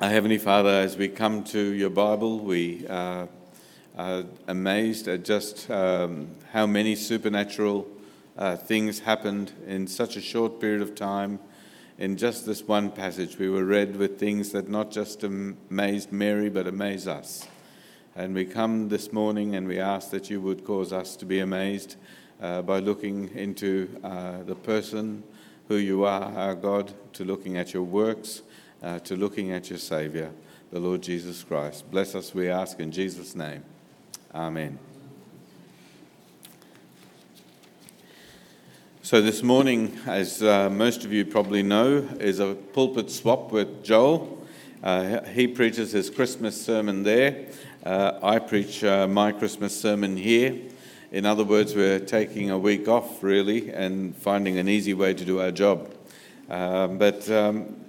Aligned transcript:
Our 0.00 0.10
Heavenly 0.10 0.38
Father, 0.38 0.70
as 0.70 0.96
we 0.96 1.06
come 1.06 1.44
to 1.44 1.60
your 1.72 1.88
Bible, 1.88 2.40
we 2.40 2.84
uh, 2.88 3.26
are 3.96 4.24
amazed 4.48 5.06
at 5.06 5.24
just 5.24 5.70
um, 5.70 6.34
how 6.50 6.66
many 6.66 6.96
supernatural 6.96 7.86
uh, 8.36 8.56
things 8.56 8.98
happened 8.98 9.52
in 9.68 9.86
such 9.86 10.16
a 10.16 10.20
short 10.20 10.60
period 10.60 10.82
of 10.82 10.96
time. 10.96 11.38
In 11.96 12.16
just 12.16 12.44
this 12.44 12.64
one 12.64 12.90
passage, 12.90 13.38
we 13.38 13.48
were 13.48 13.64
read 13.64 13.94
with 13.94 14.18
things 14.18 14.50
that 14.50 14.68
not 14.68 14.90
just 14.90 15.22
amazed 15.22 16.10
Mary, 16.10 16.48
but 16.48 16.66
amaze 16.66 17.06
us. 17.06 17.46
And 18.16 18.34
we 18.34 18.46
come 18.46 18.88
this 18.88 19.12
morning 19.12 19.54
and 19.54 19.68
we 19.68 19.78
ask 19.78 20.10
that 20.10 20.28
you 20.28 20.40
would 20.40 20.64
cause 20.64 20.92
us 20.92 21.14
to 21.14 21.24
be 21.24 21.38
amazed 21.38 21.94
uh, 22.42 22.62
by 22.62 22.80
looking 22.80 23.28
into 23.36 23.88
uh, 24.02 24.42
the 24.42 24.56
person 24.56 25.22
who 25.68 25.76
you 25.76 26.02
are, 26.02 26.32
our 26.32 26.56
God, 26.56 26.92
to 27.12 27.24
looking 27.24 27.56
at 27.56 27.72
your 27.72 27.84
works 27.84 28.42
uh, 28.84 28.98
to 29.00 29.16
looking 29.16 29.50
at 29.50 29.70
your 29.70 29.78
Savior, 29.78 30.30
the 30.70 30.78
Lord 30.78 31.02
Jesus 31.02 31.42
Christ. 31.42 31.90
Bless 31.90 32.14
us, 32.14 32.34
we 32.34 32.50
ask, 32.50 32.78
in 32.78 32.92
Jesus' 32.92 33.34
name. 33.34 33.64
Amen. 34.34 34.78
So, 39.02 39.22
this 39.22 39.42
morning, 39.42 39.98
as 40.06 40.42
uh, 40.42 40.68
most 40.68 41.04
of 41.04 41.12
you 41.12 41.24
probably 41.24 41.62
know, 41.62 42.08
is 42.20 42.40
a 42.40 42.54
pulpit 42.54 43.10
swap 43.10 43.52
with 43.52 43.82
Joel. 43.82 44.46
Uh, 44.82 45.22
he 45.24 45.46
preaches 45.46 45.92
his 45.92 46.10
Christmas 46.10 46.60
sermon 46.60 47.04
there. 47.04 47.46
Uh, 47.84 48.18
I 48.22 48.38
preach 48.38 48.84
uh, 48.84 49.06
my 49.06 49.32
Christmas 49.32 49.78
sermon 49.78 50.16
here. 50.16 50.58
In 51.10 51.24
other 51.24 51.44
words, 51.44 51.74
we're 51.74 52.00
taking 52.00 52.50
a 52.50 52.58
week 52.58 52.88
off, 52.88 53.22
really, 53.22 53.70
and 53.70 54.14
finding 54.16 54.58
an 54.58 54.68
easy 54.68 54.92
way 54.92 55.14
to 55.14 55.24
do 55.24 55.40
our 55.40 55.52
job. 55.52 55.90
Um, 56.50 56.98
but 56.98 57.30
um, 57.30 57.83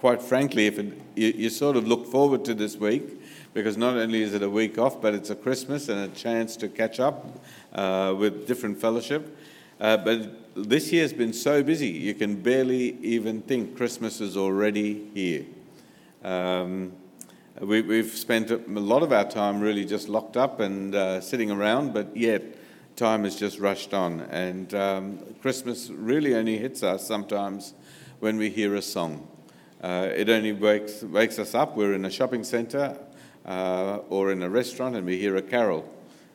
quite 0.00 0.22
frankly, 0.22 0.66
if 0.66 0.78
it, 0.78 1.00
you, 1.14 1.28
you, 1.28 1.50
sort 1.50 1.76
of 1.76 1.86
look 1.86 2.06
forward 2.06 2.44
to 2.44 2.54
this 2.54 2.76
week 2.76 3.22
because 3.54 3.76
not 3.76 3.96
only 3.96 4.22
is 4.22 4.34
it 4.34 4.42
a 4.42 4.50
week 4.50 4.78
off, 4.78 5.00
but 5.00 5.14
it's 5.14 5.30
a 5.30 5.34
Christmas 5.34 5.88
and 5.88 6.00
a 6.00 6.14
chance 6.14 6.56
to 6.56 6.68
catch 6.68 7.00
up 7.00 7.40
uh, 7.72 8.14
with 8.16 8.46
different 8.46 8.80
fellowship. 8.80 9.36
Uh, 9.80 9.96
but 9.96 10.54
this 10.54 10.92
year 10.92 11.02
has 11.02 11.12
been 11.12 11.32
so 11.32 11.62
busy, 11.62 11.88
you 11.88 12.14
can 12.14 12.36
barely 12.36 12.98
even 13.02 13.42
think 13.42 13.76
Christmas 13.76 14.20
is 14.20 14.36
already 14.36 15.10
here. 15.14 15.44
Um, 16.24 16.92
we, 17.60 17.96
have 17.98 18.10
spent 18.10 18.50
a 18.50 18.58
lot 18.66 19.02
of 19.02 19.12
our 19.12 19.28
time 19.28 19.60
really 19.60 19.84
just 19.84 20.08
locked 20.08 20.36
up 20.36 20.60
and 20.60 20.94
uh, 20.94 21.20
sitting 21.20 21.50
around, 21.50 21.94
but 21.94 22.14
yet 22.16 22.42
time 22.96 23.24
has 23.24 23.36
just 23.36 23.58
rushed 23.58 23.94
on. 23.94 24.20
And 24.22 24.74
um, 24.74 25.18
Christmas 25.40 25.90
really 25.90 26.34
only 26.34 26.58
hits 26.58 26.82
us 26.82 27.06
sometimes 27.06 27.74
when 28.20 28.36
we 28.36 28.50
hear 28.50 28.74
a 28.74 28.82
song. 28.82 29.28
Uh, 29.82 30.08
it 30.14 30.28
only 30.28 30.52
wakes, 30.52 31.02
wakes 31.02 31.38
us 31.38 31.54
up. 31.54 31.76
We're 31.76 31.94
in 31.94 32.04
a 32.04 32.10
shopping 32.10 32.44
centre 32.44 32.98
uh, 33.44 33.98
or 34.08 34.32
in 34.32 34.42
a 34.42 34.48
restaurant 34.48 34.96
and 34.96 35.06
we 35.06 35.18
hear 35.18 35.36
a 35.36 35.42
carol. 35.42 35.88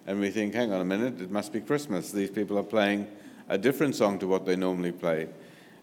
And 0.07 0.19
we 0.19 0.29
think, 0.29 0.53
hang 0.53 0.71
on 0.73 0.81
a 0.81 0.85
minute, 0.85 1.21
it 1.21 1.31
must 1.31 1.53
be 1.53 1.61
Christmas. 1.61 2.11
These 2.11 2.31
people 2.31 2.57
are 2.57 2.63
playing 2.63 3.07
a 3.49 3.57
different 3.57 3.95
song 3.95 4.19
to 4.19 4.27
what 4.27 4.45
they 4.45 4.55
normally 4.55 4.91
play. 4.91 5.27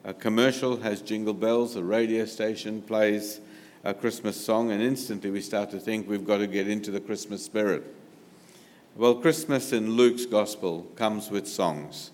A 0.04 0.14
commercial 0.14 0.78
has 0.78 1.02
jingle 1.02 1.34
bells, 1.34 1.76
a 1.76 1.82
radio 1.82 2.24
station 2.24 2.82
plays 2.82 3.40
a 3.84 3.94
Christmas 3.94 4.42
song, 4.42 4.70
and 4.70 4.82
instantly 4.82 5.30
we 5.30 5.40
start 5.40 5.70
to 5.70 5.78
think 5.78 6.08
we've 6.08 6.26
got 6.26 6.38
to 6.38 6.46
get 6.46 6.68
into 6.68 6.90
the 6.90 7.00
Christmas 7.00 7.44
spirit. 7.44 7.84
Well, 8.96 9.16
Christmas 9.16 9.72
in 9.72 9.92
Luke's 9.92 10.26
gospel 10.26 10.86
comes 10.96 11.30
with 11.30 11.46
songs. 11.46 12.10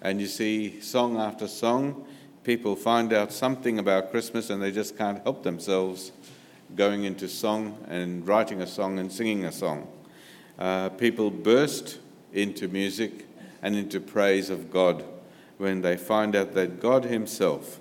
And 0.00 0.20
you 0.20 0.26
see 0.26 0.80
song 0.80 1.16
after 1.16 1.46
song 1.46 2.06
people 2.48 2.74
find 2.74 3.12
out 3.12 3.30
something 3.30 3.78
about 3.78 4.10
Christmas 4.10 4.48
and 4.48 4.62
they 4.62 4.72
just 4.72 4.96
can't 4.96 5.22
help 5.24 5.42
themselves 5.42 6.12
going 6.74 7.04
into 7.04 7.28
song 7.28 7.76
and 7.88 8.26
writing 8.26 8.62
a 8.62 8.66
song 8.66 8.98
and 8.98 9.12
singing 9.12 9.44
a 9.44 9.52
song. 9.52 9.86
Uh, 10.58 10.88
people 10.88 11.30
burst 11.30 11.98
into 12.32 12.66
music 12.66 13.26
and 13.60 13.76
into 13.76 14.00
praise 14.00 14.48
of 14.48 14.70
God 14.70 15.04
when 15.58 15.82
they 15.82 15.98
find 15.98 16.34
out 16.34 16.54
that 16.54 16.80
God 16.80 17.04
Himself 17.04 17.80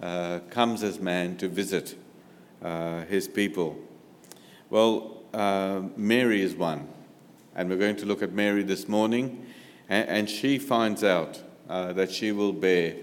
uh, 0.00 0.38
comes 0.48 0.82
as 0.82 0.98
man 0.98 1.36
to 1.36 1.46
visit 1.46 1.94
uh, 2.62 3.02
His 3.02 3.28
people. 3.28 3.78
Well, 4.70 5.18
uh, 5.34 5.82
Mary 5.94 6.40
is 6.40 6.54
one, 6.54 6.88
and 7.54 7.68
we're 7.68 7.76
going 7.76 7.96
to 7.96 8.06
look 8.06 8.22
at 8.22 8.32
Mary 8.32 8.62
this 8.62 8.88
morning, 8.88 9.44
and, 9.90 10.08
and 10.08 10.30
she 10.30 10.58
finds 10.58 11.04
out 11.04 11.42
uh, 11.68 11.92
that 11.92 12.10
she 12.10 12.32
will 12.32 12.54
bear 12.54 12.94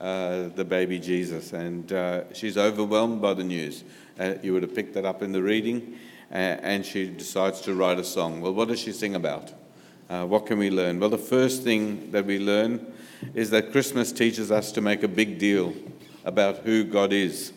uh, 0.00 0.48
the 0.54 0.64
baby 0.64 0.98
Jesus. 0.98 1.52
And 1.52 1.92
uh, 1.92 2.32
she's 2.32 2.56
overwhelmed 2.56 3.22
by 3.22 3.34
the 3.34 3.44
news. 3.44 3.84
Uh, 4.18 4.34
you 4.42 4.52
would 4.52 4.62
have 4.62 4.74
picked 4.74 4.94
that 4.94 5.04
up 5.04 5.22
in 5.22 5.32
the 5.32 5.42
reading. 5.42 5.98
and 6.30 6.84
she 6.84 7.08
decides 7.08 7.60
to 7.62 7.74
write 7.74 7.98
a 7.98 8.04
song. 8.04 8.40
Well, 8.40 8.54
what 8.54 8.68
does 8.68 8.80
she 8.80 8.92
sing 8.92 9.14
about? 9.14 9.52
Uh, 10.08 10.26
what 10.26 10.46
can 10.46 10.58
we 10.58 10.70
learn? 10.70 11.00
Well, 11.00 11.10
the 11.10 11.16
first 11.18 11.62
thing 11.62 12.10
that 12.10 12.26
we 12.26 12.38
learn 12.38 12.92
is 13.34 13.50
that 13.50 13.72
Christmas 13.72 14.12
teaches 14.12 14.50
us 14.50 14.70
to 14.72 14.80
make 14.80 15.02
a 15.02 15.08
big 15.08 15.38
deal 15.38 15.74
about 16.24 16.58
who 16.58 16.84
God 16.84 17.12
is. 17.12 17.52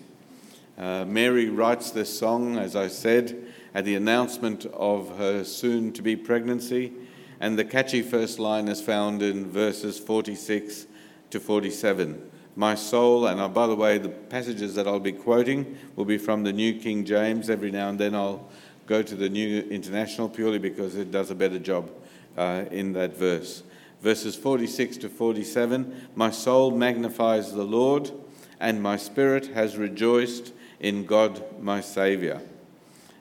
Uh, 0.78 1.06
Mary 1.06 1.50
writes 1.50 1.92
this 1.92 2.18
song, 2.18 2.58
as 2.58 2.76
I 2.76 2.88
said, 2.88 3.52
at 3.74 3.84
the 3.84 3.96
announcement 3.96 4.66
of 4.68 5.18
her 5.18 5.44
soon 5.44 5.92
to 5.94 6.02
be 6.02 6.16
pregnancy, 6.16 6.94
and 7.40 7.58
the 7.58 7.66
catchy 7.66 8.02
first 8.02 8.40
line 8.40 8.68
is 8.68 8.82
found 8.82 9.22
in 9.22 9.50
verses 9.50 10.00
46 10.00 10.86
to 11.32 11.40
47. 11.40 12.27
My 12.58 12.74
soul, 12.74 13.28
and 13.28 13.40
uh, 13.40 13.48
by 13.50 13.68
the 13.68 13.76
way, 13.76 14.00
the 14.00 14.10
passages 14.10 14.74
that 14.74 14.88
I'll 14.88 15.00
be 15.00 15.12
quoting 15.12 15.78
will 15.96 16.06
be 16.06 16.18
from 16.18 16.44
the 16.44 16.52
New 16.52 16.80
King 16.80 17.06
James. 17.06 17.52
Every 17.52 17.70
now 17.70 17.90
and 17.90 18.00
then 18.00 18.16
I'll 18.16 18.50
go 18.88 19.04
to 19.04 19.14
the 19.14 19.30
New 19.30 19.60
International 19.70 20.28
purely 20.28 20.58
because 20.58 20.96
it 20.96 21.12
does 21.12 21.30
a 21.30 21.36
better 21.36 21.60
job 21.60 21.92
uh, 22.36 22.66
in 22.72 22.94
that 22.94 23.16
verse. 23.16 23.62
Verses 24.02 24.36
46 24.36 24.98
to 24.98 25.08
47 25.08 26.10
My 26.16 26.32
soul 26.32 26.72
magnifies 26.72 27.54
the 27.54 27.64
Lord, 27.64 28.12
and 28.60 28.82
my 28.82 28.98
spirit 28.98 29.50
has 29.50 29.78
rejoiced 29.78 30.52
in 30.80 31.06
God 31.06 31.62
my 31.62 31.80
Saviour. 31.80 32.42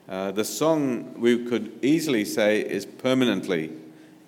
Uh, 0.09 0.31
the 0.31 0.45
song 0.45 1.13
we 1.21 1.45
could 1.45 1.77
easily 1.83 2.25
say 2.25 2.61
is 2.61 2.87
permanently 2.87 3.71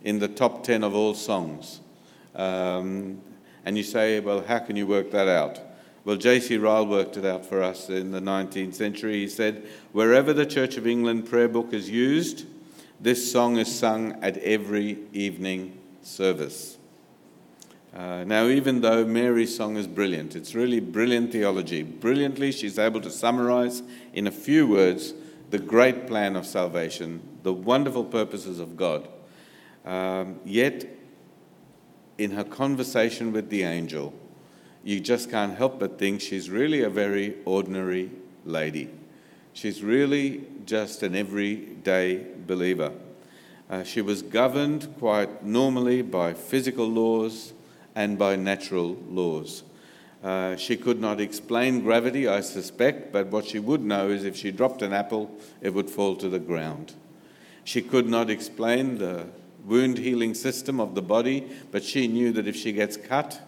in 0.04 0.20
the 0.20 0.28
top 0.28 0.64
10 0.64 0.84
of 0.84 0.94
all 0.94 1.16
songs. 1.16 1.80
Um, 2.36 3.24
and 3.66 3.78
you 3.78 3.84
say, 3.84 4.20
well, 4.20 4.42
how 4.42 4.60
can 4.60 4.76
you 4.76 4.88
work 4.88 5.12
that 5.12 5.28
out? 5.28 5.60
Well, 6.06 6.16
J.C. 6.16 6.58
Ryle 6.58 6.88
worked 6.88 7.18
it 7.18 7.26
out 7.26 7.46
for 7.46 7.62
us 7.62 7.90
in 7.90 8.12
the 8.12 8.22
19th 8.22 8.74
century. 8.74 9.14
He 9.14 9.28
said, 9.28 9.68
wherever 9.92 10.34
the 10.34 10.46
Church 10.46 10.78
of 10.78 10.88
England 10.88 11.28
prayer 11.28 11.50
book 11.50 11.74
is 11.74 11.90
used, 11.90 12.46
this 13.00 13.32
song 13.32 13.58
is 13.58 13.74
sung 13.74 14.22
at 14.24 14.38
every 14.38 14.98
evening 15.14 15.78
service. 16.02 16.78
Uh, 17.96 18.24
now, 18.26 18.46
even 18.46 18.82
though 18.82 19.04
Mary's 19.04 19.56
song 19.56 19.76
is 19.76 19.88
brilliant, 19.88 20.36
it's 20.36 20.54
really 20.54 20.80
brilliant 20.80 21.32
theology. 21.32 21.84
Brilliantly, 21.84 22.52
she's 22.52 22.78
able 22.78 23.02
to 23.02 23.10
summarize 23.10 23.82
in 24.14 24.28
a 24.28 24.32
few 24.32 24.68
words 24.68 25.14
the 25.50 25.60
great 25.60 26.08
plan 26.08 26.36
of 26.36 26.46
salvation, 26.46 27.22
the 27.44 27.54
wonderful 27.54 28.04
purposes 28.04 28.60
of 28.60 28.78
God. 28.78 29.08
Um, 29.86 30.40
yet, 30.46 30.86
in 32.20 32.32
her 32.32 32.44
conversation 32.44 33.32
with 33.32 33.50
the 33.50 33.64
angel, 33.64 34.14
you 34.84 35.00
just 35.00 35.32
can't 35.32 35.58
help 35.58 35.80
but 35.80 35.98
think 35.98 36.20
she's 36.20 36.50
really 36.50 36.84
a 36.84 36.90
very 36.90 37.36
ordinary 37.46 38.12
lady. 38.46 38.90
She's 39.54 39.82
really 39.82 40.46
just 40.66 41.02
an 41.02 41.16
everyday 41.16 42.26
believer. 42.46 42.92
Uh, 43.70 43.84
she 43.84 44.02
was 44.02 44.22
governed 44.22 44.94
quite 45.00 45.46
normally 45.46 46.02
by 46.02 46.34
physical 46.34 46.88
laws 46.88 47.54
and 47.96 48.20
by 48.20 48.36
natural 48.36 48.98
laws. 49.08 49.64
Uh, 50.22 50.58
she 50.58 50.76
could 50.76 51.00
not 51.00 51.22
explain 51.22 51.82
gravity, 51.82 52.28
I 52.28 52.42
suspect, 52.42 53.14
but 53.14 53.28
what 53.28 53.46
she 53.46 53.60
would 53.60 53.82
know 53.82 54.10
is 54.10 54.26
if 54.26 54.36
she 54.36 54.52
dropped 54.52 54.82
an 54.82 54.92
apple, 54.92 55.32
it 55.62 55.74
would 55.74 55.90
fall 55.90 56.18
to 56.18 56.28
the 56.28 56.40
ground. 56.40 56.94
She 57.64 57.82
could 57.82 58.10
not 58.10 58.30
explain 58.30 58.98
the 58.98 59.28
wound 59.66 59.98
healing 59.98 60.34
system 60.34 60.80
of 60.80 60.96
the 60.96 61.02
body, 61.02 61.48
but 61.72 61.84
she 61.84 62.08
knew 62.08 62.32
that 62.34 62.48
if 62.48 62.56
she 62.56 62.72
gets 62.72 62.98
cut, 62.98 63.42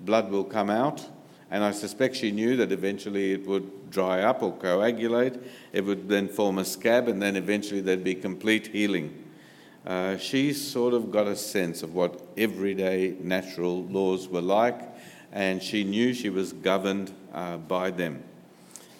blood 0.00 0.30
will 0.30 0.44
come 0.44 0.70
out. 0.70 1.06
And 1.50 1.62
I 1.62 1.70
suspect 1.70 2.16
she 2.16 2.32
knew 2.32 2.56
that 2.56 2.72
eventually 2.72 3.32
it 3.32 3.46
would 3.46 3.90
dry 3.90 4.22
up 4.22 4.42
or 4.42 4.52
coagulate. 4.52 5.34
It 5.72 5.82
would 5.82 6.08
then 6.08 6.28
form 6.28 6.58
a 6.58 6.64
scab, 6.64 7.08
and 7.08 7.22
then 7.22 7.36
eventually 7.36 7.80
there'd 7.80 8.02
be 8.02 8.14
complete 8.14 8.68
healing. 8.68 9.24
Uh, 9.86 10.16
she 10.16 10.52
sort 10.52 10.94
of 10.94 11.10
got 11.10 11.26
a 11.26 11.36
sense 11.36 11.82
of 11.82 11.94
what 11.94 12.22
everyday 12.36 13.14
natural 13.20 13.84
laws 13.84 14.26
were 14.28 14.40
like, 14.40 14.80
and 15.32 15.62
she 15.62 15.84
knew 15.84 16.14
she 16.14 16.30
was 16.30 16.52
governed 16.52 17.12
uh, 17.32 17.58
by 17.58 17.90
them. 17.90 18.22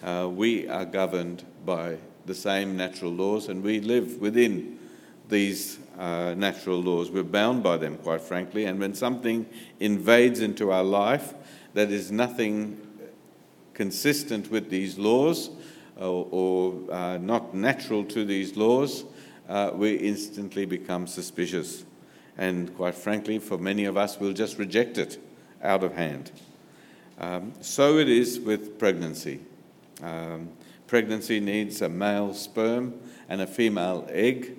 Uh, 0.03 0.29
we 0.31 0.67
are 0.67 0.85
governed 0.85 1.43
by 1.65 1.97
the 2.25 2.35
same 2.35 2.77
natural 2.77 3.11
laws, 3.11 3.49
and 3.49 3.63
we 3.63 3.79
live 3.79 4.21
within 4.21 4.77
these 5.29 5.79
uh, 5.97 6.33
natural 6.37 6.81
laws. 6.81 7.09
We're 7.09 7.23
bound 7.23 7.63
by 7.63 7.77
them, 7.77 7.97
quite 7.97 8.21
frankly. 8.21 8.65
And 8.65 8.79
when 8.79 8.93
something 8.93 9.45
invades 9.79 10.39
into 10.41 10.71
our 10.71 10.83
life 10.83 11.33
that 11.73 11.91
is 11.91 12.11
nothing 12.11 12.81
consistent 13.73 14.49
with 14.51 14.69
these 14.69 14.97
laws, 14.97 15.49
or, 15.97 16.27
or 16.31 16.93
uh, 16.93 17.17
not 17.17 17.53
natural 17.53 18.03
to 18.05 18.25
these 18.25 18.55
laws, 18.55 19.05
uh, 19.47 19.71
we 19.73 19.95
instantly 19.95 20.65
become 20.65 21.07
suspicious. 21.07 21.85
And 22.37 22.75
quite 22.75 22.95
frankly, 22.95 23.39
for 23.39 23.57
many 23.57 23.85
of 23.85 23.97
us, 23.97 24.19
we'll 24.19 24.33
just 24.33 24.57
reject 24.57 24.97
it 24.97 25.17
out 25.61 25.83
of 25.83 25.93
hand. 25.93 26.31
Um, 27.19 27.53
so 27.61 27.97
it 27.97 28.09
is 28.09 28.39
with 28.39 28.77
pregnancy. 28.77 29.39
Um, 30.03 30.49
pregnancy 30.87 31.39
needs 31.39 31.81
a 31.81 31.87
male 31.87 32.33
sperm 32.33 32.99
and 33.29 33.41
a 33.41 33.47
female 33.47 34.05
egg, 34.09 34.57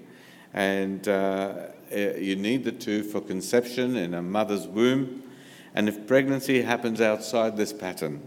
and 0.57 1.07
uh, 1.07 1.55
eh, 1.91 2.17
you 2.17 2.35
need 2.35 2.65
the 2.65 2.73
two 2.73 3.03
for 3.03 3.21
conception 3.21 3.95
in 3.95 4.15
a 4.15 4.23
mother's 4.23 4.67
womb. 4.67 5.23
And 5.75 5.89
if 5.89 6.07
pregnancy 6.07 6.63
happens 6.63 7.01
outside 7.01 7.59
this 7.59 7.75
pattern, 7.75 8.27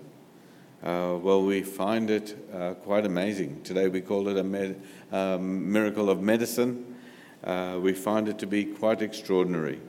uh, 0.84 1.18
well, 1.22 1.44
we 1.44 1.64
find 1.64 2.12
it 2.12 2.38
uh, 2.54 2.76
quite 2.76 3.06
amazing. 3.06 3.64
Today 3.64 3.88
we 3.88 4.00
call 4.00 4.30
it 4.30 4.38
a 4.38 4.44
med- 4.44 4.80
um, 5.12 5.72
miracle 5.72 6.10
of 6.10 6.22
medicine. 6.22 6.96
Uh, 7.44 7.80
we 7.82 7.94
find 7.94 8.30
it 8.30 8.38
to 8.38 8.46
be 8.46 8.64
quite 8.64 9.02
extraordinary. 9.02 9.82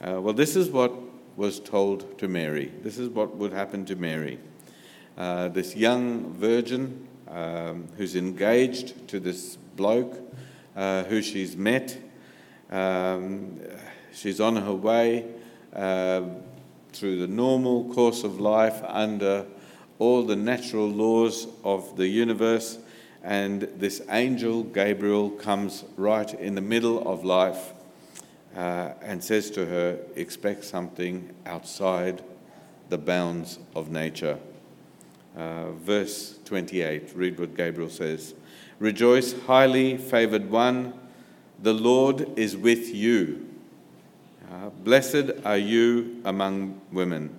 Uh, 0.00 0.20
well, 0.20 0.32
this 0.32 0.54
is 0.54 0.70
what 0.70 0.94
was 1.36 1.58
told 1.58 2.16
to 2.18 2.28
Mary. 2.28 2.72
This 2.82 2.96
is 2.96 3.08
what 3.08 3.34
would 3.36 3.52
happen 3.52 3.84
to 3.86 3.96
Mary. 3.96 4.38
Uh, 5.18 5.48
this 5.48 5.74
young 5.74 6.32
virgin 6.34 7.08
um, 7.28 7.88
who's 7.96 8.14
engaged 8.14 9.08
to 9.08 9.18
this 9.18 9.56
bloke 9.74 10.25
uh, 10.76 11.04
who 11.04 11.22
she's 11.22 11.56
met. 11.56 11.98
Um, 12.70 13.60
she's 14.12 14.40
on 14.40 14.56
her 14.56 14.74
way 14.74 15.24
uh, 15.74 16.22
through 16.92 17.20
the 17.20 17.26
normal 17.26 17.92
course 17.94 18.24
of 18.24 18.40
life 18.40 18.82
under 18.84 19.46
all 19.98 20.22
the 20.22 20.36
natural 20.36 20.88
laws 20.88 21.46
of 21.64 21.96
the 21.96 22.06
universe, 22.06 22.78
and 23.22 23.62
this 23.62 24.02
angel 24.10 24.62
Gabriel 24.62 25.30
comes 25.30 25.84
right 25.96 26.32
in 26.34 26.54
the 26.54 26.60
middle 26.60 27.08
of 27.08 27.24
life 27.24 27.72
uh, 28.54 28.90
and 29.02 29.22
says 29.22 29.50
to 29.52 29.66
her, 29.66 29.98
Expect 30.14 30.64
something 30.64 31.34
outside 31.46 32.22
the 32.88 32.98
bounds 32.98 33.58
of 33.74 33.90
nature. 33.90 34.38
Uh, 35.36 35.72
verse 35.72 36.38
28, 36.44 37.12
read 37.14 37.38
what 37.38 37.56
Gabriel 37.56 37.90
says 37.90 38.34
Rejoice, 38.78 39.32
highly 39.46 39.96
favored 39.96 40.50
one, 40.50 40.92
the 41.62 41.72
Lord 41.72 42.38
is 42.38 42.56
with 42.56 42.94
you. 42.94 43.48
Uh, 44.52 44.68
blessed 44.68 45.32
are 45.44 45.56
you 45.56 46.20
among 46.24 46.80
women. 46.92 47.30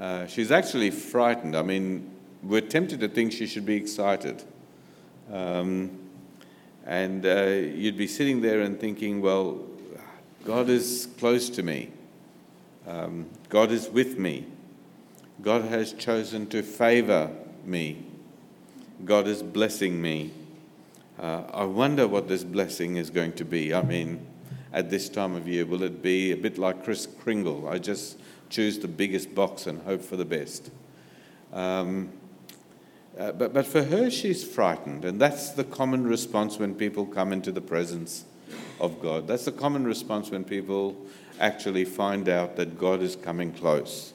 Uh, 0.00 0.26
she's 0.26 0.50
actually 0.50 0.90
frightened. 0.90 1.56
I 1.56 1.62
mean, 1.62 2.10
we're 2.42 2.62
tempted 2.62 3.00
to 3.00 3.08
think 3.08 3.32
she 3.32 3.46
should 3.46 3.64
be 3.64 3.76
excited. 3.76 4.42
Um, 5.32 5.98
and 6.84 7.24
uh, 7.24 7.44
you'd 7.44 7.96
be 7.96 8.08
sitting 8.08 8.40
there 8.40 8.62
and 8.62 8.80
thinking, 8.80 9.20
well, 9.20 9.60
God 10.44 10.68
is 10.68 11.08
close 11.18 11.48
to 11.50 11.62
me. 11.62 11.90
Um, 12.88 13.26
God 13.48 13.70
is 13.70 13.88
with 13.88 14.18
me. 14.18 14.46
God 15.42 15.62
has 15.66 15.92
chosen 15.92 16.48
to 16.48 16.62
favor 16.62 17.30
me. 17.64 18.04
God 19.04 19.28
is 19.28 19.42
blessing 19.42 20.02
me. 20.02 20.32
Uh, 21.20 21.42
I 21.52 21.64
wonder 21.64 22.08
what 22.08 22.28
this 22.28 22.42
blessing 22.42 22.96
is 22.96 23.10
going 23.10 23.34
to 23.34 23.44
be. 23.44 23.74
I 23.74 23.82
mean, 23.82 24.26
at 24.72 24.88
this 24.88 25.10
time 25.10 25.34
of 25.34 25.46
year, 25.46 25.66
will 25.66 25.82
it 25.82 26.00
be 26.00 26.32
a 26.32 26.36
bit 26.36 26.56
like 26.56 26.82
Kris 26.82 27.06
Kringle? 27.06 27.68
I 27.68 27.78
just 27.78 28.18
choose 28.48 28.78
the 28.78 28.88
biggest 28.88 29.34
box 29.34 29.66
and 29.66 29.82
hope 29.82 30.00
for 30.00 30.16
the 30.16 30.24
best. 30.24 30.70
Um, 31.52 32.08
uh, 33.18 33.32
but, 33.32 33.52
but 33.52 33.66
for 33.66 33.82
her, 33.82 34.08
she's 34.08 34.42
frightened, 34.42 35.04
and 35.04 35.20
that's 35.20 35.50
the 35.50 35.64
common 35.64 36.06
response 36.06 36.58
when 36.58 36.74
people 36.74 37.04
come 37.04 37.34
into 37.34 37.52
the 37.52 37.60
presence 37.60 38.24
of 38.80 39.02
God. 39.02 39.26
That's 39.26 39.44
the 39.44 39.52
common 39.52 39.84
response 39.84 40.30
when 40.30 40.42
people 40.42 40.96
actually 41.38 41.84
find 41.84 42.30
out 42.30 42.56
that 42.56 42.78
God 42.78 43.02
is 43.02 43.14
coming 43.14 43.52
close. 43.52 44.14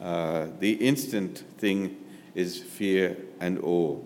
Uh, 0.00 0.46
the 0.58 0.72
instant 0.72 1.44
thing 1.58 1.98
is 2.34 2.58
fear 2.58 3.14
and 3.40 3.58
awe. 3.58 4.00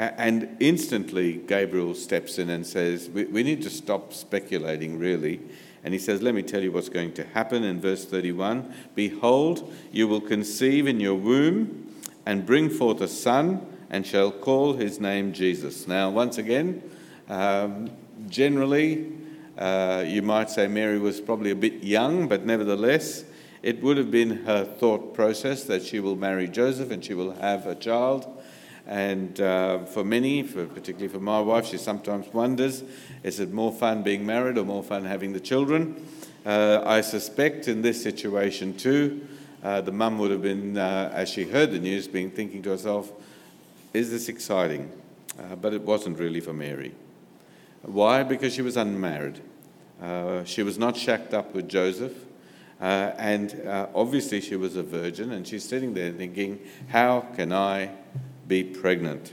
And 0.00 0.56
instantly, 0.60 1.34
Gabriel 1.34 1.94
steps 1.94 2.38
in 2.38 2.48
and 2.48 2.66
says, 2.66 3.10
we, 3.10 3.42
need 3.42 3.60
to 3.60 3.68
stop 3.68 4.14
speculating, 4.14 4.98
really. 4.98 5.42
And 5.84 5.92
he 5.92 6.00
says, 6.00 6.22
Let 6.22 6.34
me 6.34 6.42
tell 6.42 6.62
you 6.62 6.72
what's 6.72 6.88
going 6.88 7.12
to 7.14 7.24
happen 7.24 7.64
in 7.64 7.82
verse 7.82 8.06
31 8.06 8.72
Behold, 8.94 9.70
you 9.92 10.08
will 10.08 10.22
conceive 10.22 10.86
in 10.86 11.00
your 11.00 11.16
womb 11.16 11.94
and 12.24 12.46
bring 12.46 12.70
forth 12.70 13.02
a 13.02 13.08
son, 13.08 13.66
and 13.90 14.06
shall 14.06 14.30
call 14.30 14.72
his 14.72 15.00
name 15.00 15.34
Jesus. 15.34 15.86
Now, 15.86 16.08
once 16.08 16.38
again, 16.38 16.82
um, 17.28 17.90
generally, 18.26 19.12
uh, 19.58 20.04
you 20.06 20.22
might 20.22 20.48
say 20.48 20.66
Mary 20.66 20.98
was 20.98 21.20
probably 21.20 21.50
a 21.50 21.56
bit 21.56 21.84
young, 21.84 22.26
but 22.26 22.46
nevertheless, 22.46 23.24
it 23.62 23.82
would 23.82 23.98
have 23.98 24.10
been 24.10 24.44
her 24.44 24.64
thought 24.64 25.12
process 25.12 25.64
that 25.64 25.82
she 25.82 26.00
will 26.00 26.16
marry 26.16 26.48
Joseph 26.48 26.90
and 26.90 27.04
she 27.04 27.12
will 27.12 27.32
have 27.32 27.66
a 27.66 27.74
child. 27.74 28.39
And 28.86 29.40
uh, 29.40 29.84
for 29.84 30.04
many, 30.04 30.42
for, 30.42 30.66
particularly 30.66 31.08
for 31.08 31.20
my 31.20 31.40
wife, 31.40 31.66
she 31.66 31.78
sometimes 31.78 32.26
wonders 32.32 32.82
is 33.22 33.38
it 33.38 33.52
more 33.52 33.72
fun 33.72 34.02
being 34.02 34.24
married 34.24 34.56
or 34.56 34.64
more 34.64 34.82
fun 34.82 35.04
having 35.04 35.32
the 35.32 35.40
children? 35.40 36.06
Uh, 36.44 36.82
I 36.86 37.02
suspect 37.02 37.68
in 37.68 37.82
this 37.82 38.02
situation 38.02 38.76
too, 38.76 39.26
uh, 39.62 39.82
the 39.82 39.92
mum 39.92 40.18
would 40.18 40.30
have 40.30 40.40
been, 40.40 40.78
uh, 40.78 41.10
as 41.12 41.28
she 41.28 41.44
heard 41.44 41.70
the 41.70 41.78
news, 41.78 42.08
been 42.08 42.30
thinking 42.30 42.62
to 42.62 42.70
herself, 42.70 43.12
is 43.92 44.10
this 44.10 44.28
exciting? 44.28 44.90
Uh, 45.38 45.54
but 45.56 45.74
it 45.74 45.82
wasn't 45.82 46.18
really 46.18 46.40
for 46.40 46.54
Mary. 46.54 46.94
Why? 47.82 48.22
Because 48.22 48.54
she 48.54 48.62
was 48.62 48.76
unmarried. 48.76 49.40
Uh, 50.00 50.44
she 50.44 50.62
was 50.62 50.78
not 50.78 50.96
shacked 50.96 51.34
up 51.34 51.54
with 51.54 51.68
Joseph. 51.68 52.14
and 52.80 53.60
obviously, 53.94 54.40
she 54.40 54.56
was 54.56 54.76
a 54.76 54.82
virgin, 54.82 55.32
and 55.32 55.46
she's 55.46 55.68
sitting 55.68 55.92
there 55.92 56.10
thinking, 56.10 56.58
How 56.88 57.20
can 57.36 57.52
I 57.52 57.90
be 58.50 58.64
pregnant. 58.64 59.32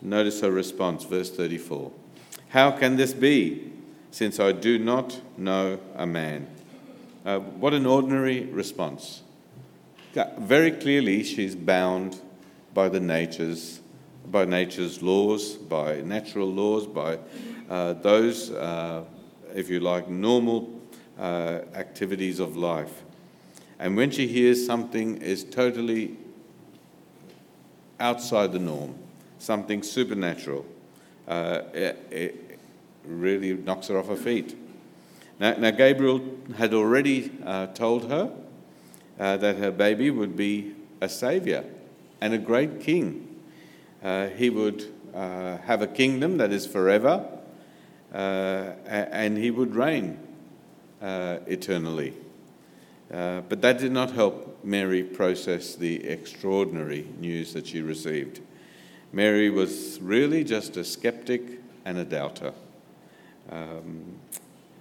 Notice 0.00 0.40
her 0.40 0.50
response, 0.50 1.04
verse 1.04 1.30
34. 1.30 1.92
How 2.48 2.70
can 2.70 2.96
this 2.96 3.12
be, 3.12 3.70
since 4.10 4.40
I 4.40 4.52
do 4.52 4.78
not 4.78 5.20
know 5.36 5.78
a 5.94 6.06
man? 6.06 6.48
Uh, 7.26 7.40
what 7.40 7.74
an 7.74 7.84
ordinary 7.84 8.46
response. 8.46 9.22
Very 10.38 10.70
clearly, 10.70 11.22
she's 11.24 11.54
bound 11.54 12.20
by 12.72 12.88
the 12.88 13.00
nature's, 13.00 13.80
by 14.26 14.46
nature's 14.46 15.02
laws, 15.02 15.52
by 15.52 16.00
natural 16.00 16.50
laws, 16.50 16.86
by 16.86 17.18
uh, 17.68 17.92
those, 17.92 18.50
uh, 18.50 19.04
if 19.54 19.68
you 19.68 19.78
like, 19.78 20.08
normal 20.08 20.70
uh, 21.18 21.60
activities 21.74 22.40
of 22.40 22.56
life. 22.56 23.02
And 23.78 23.94
when 23.94 24.10
she 24.10 24.26
hears 24.26 24.64
something 24.64 25.18
is 25.18 25.44
totally 25.44 26.16
outside 28.00 28.52
the 28.52 28.58
norm, 28.58 28.94
something 29.38 29.82
supernatural. 29.82 30.64
Uh, 31.26 31.62
it, 31.72 32.08
it, 32.10 32.44
really 33.04 33.54
knocks 33.54 33.88
her 33.88 33.98
off 33.98 34.08
her 34.08 34.16
feet. 34.16 34.54
Now, 35.40 35.54
now 35.54 35.70
Gabriel 35.70 36.20
had 36.56 36.74
already 36.74 37.32
uh, 37.44 37.68
told 37.68 38.10
her 38.10 38.30
uh, 39.18 39.36
that 39.38 39.56
her 39.56 39.70
baby 39.70 40.10
would 40.10 40.36
be 40.36 40.74
a 41.00 41.08
savior 41.08 41.64
and 42.20 42.34
a 42.34 42.38
great 42.38 42.80
king. 42.80 43.40
Uh, 44.02 44.28
he 44.28 44.50
would 44.50 44.92
uh, 45.14 45.56
have 45.58 45.80
a 45.80 45.86
kingdom 45.86 46.36
that 46.36 46.52
is 46.52 46.66
forever, 46.66 47.26
uh, 48.12 48.16
and 48.86 49.38
he 49.38 49.50
would 49.50 49.74
reign 49.74 50.18
eternally. 51.00 52.12
But 53.10 53.62
that 53.62 53.78
did 53.78 53.92
not 53.92 54.12
help 54.12 54.58
Mary 54.64 55.02
process 55.02 55.74
the 55.74 56.04
extraordinary 56.04 57.08
news 57.18 57.52
that 57.54 57.66
she 57.66 57.80
received. 57.80 58.40
Mary 59.12 59.48
was 59.48 59.98
really 60.00 60.44
just 60.44 60.76
a 60.76 60.84
skeptic 60.84 61.42
and 61.84 61.98
a 61.98 62.04
doubter. 62.04 62.52
Um, 63.50 64.18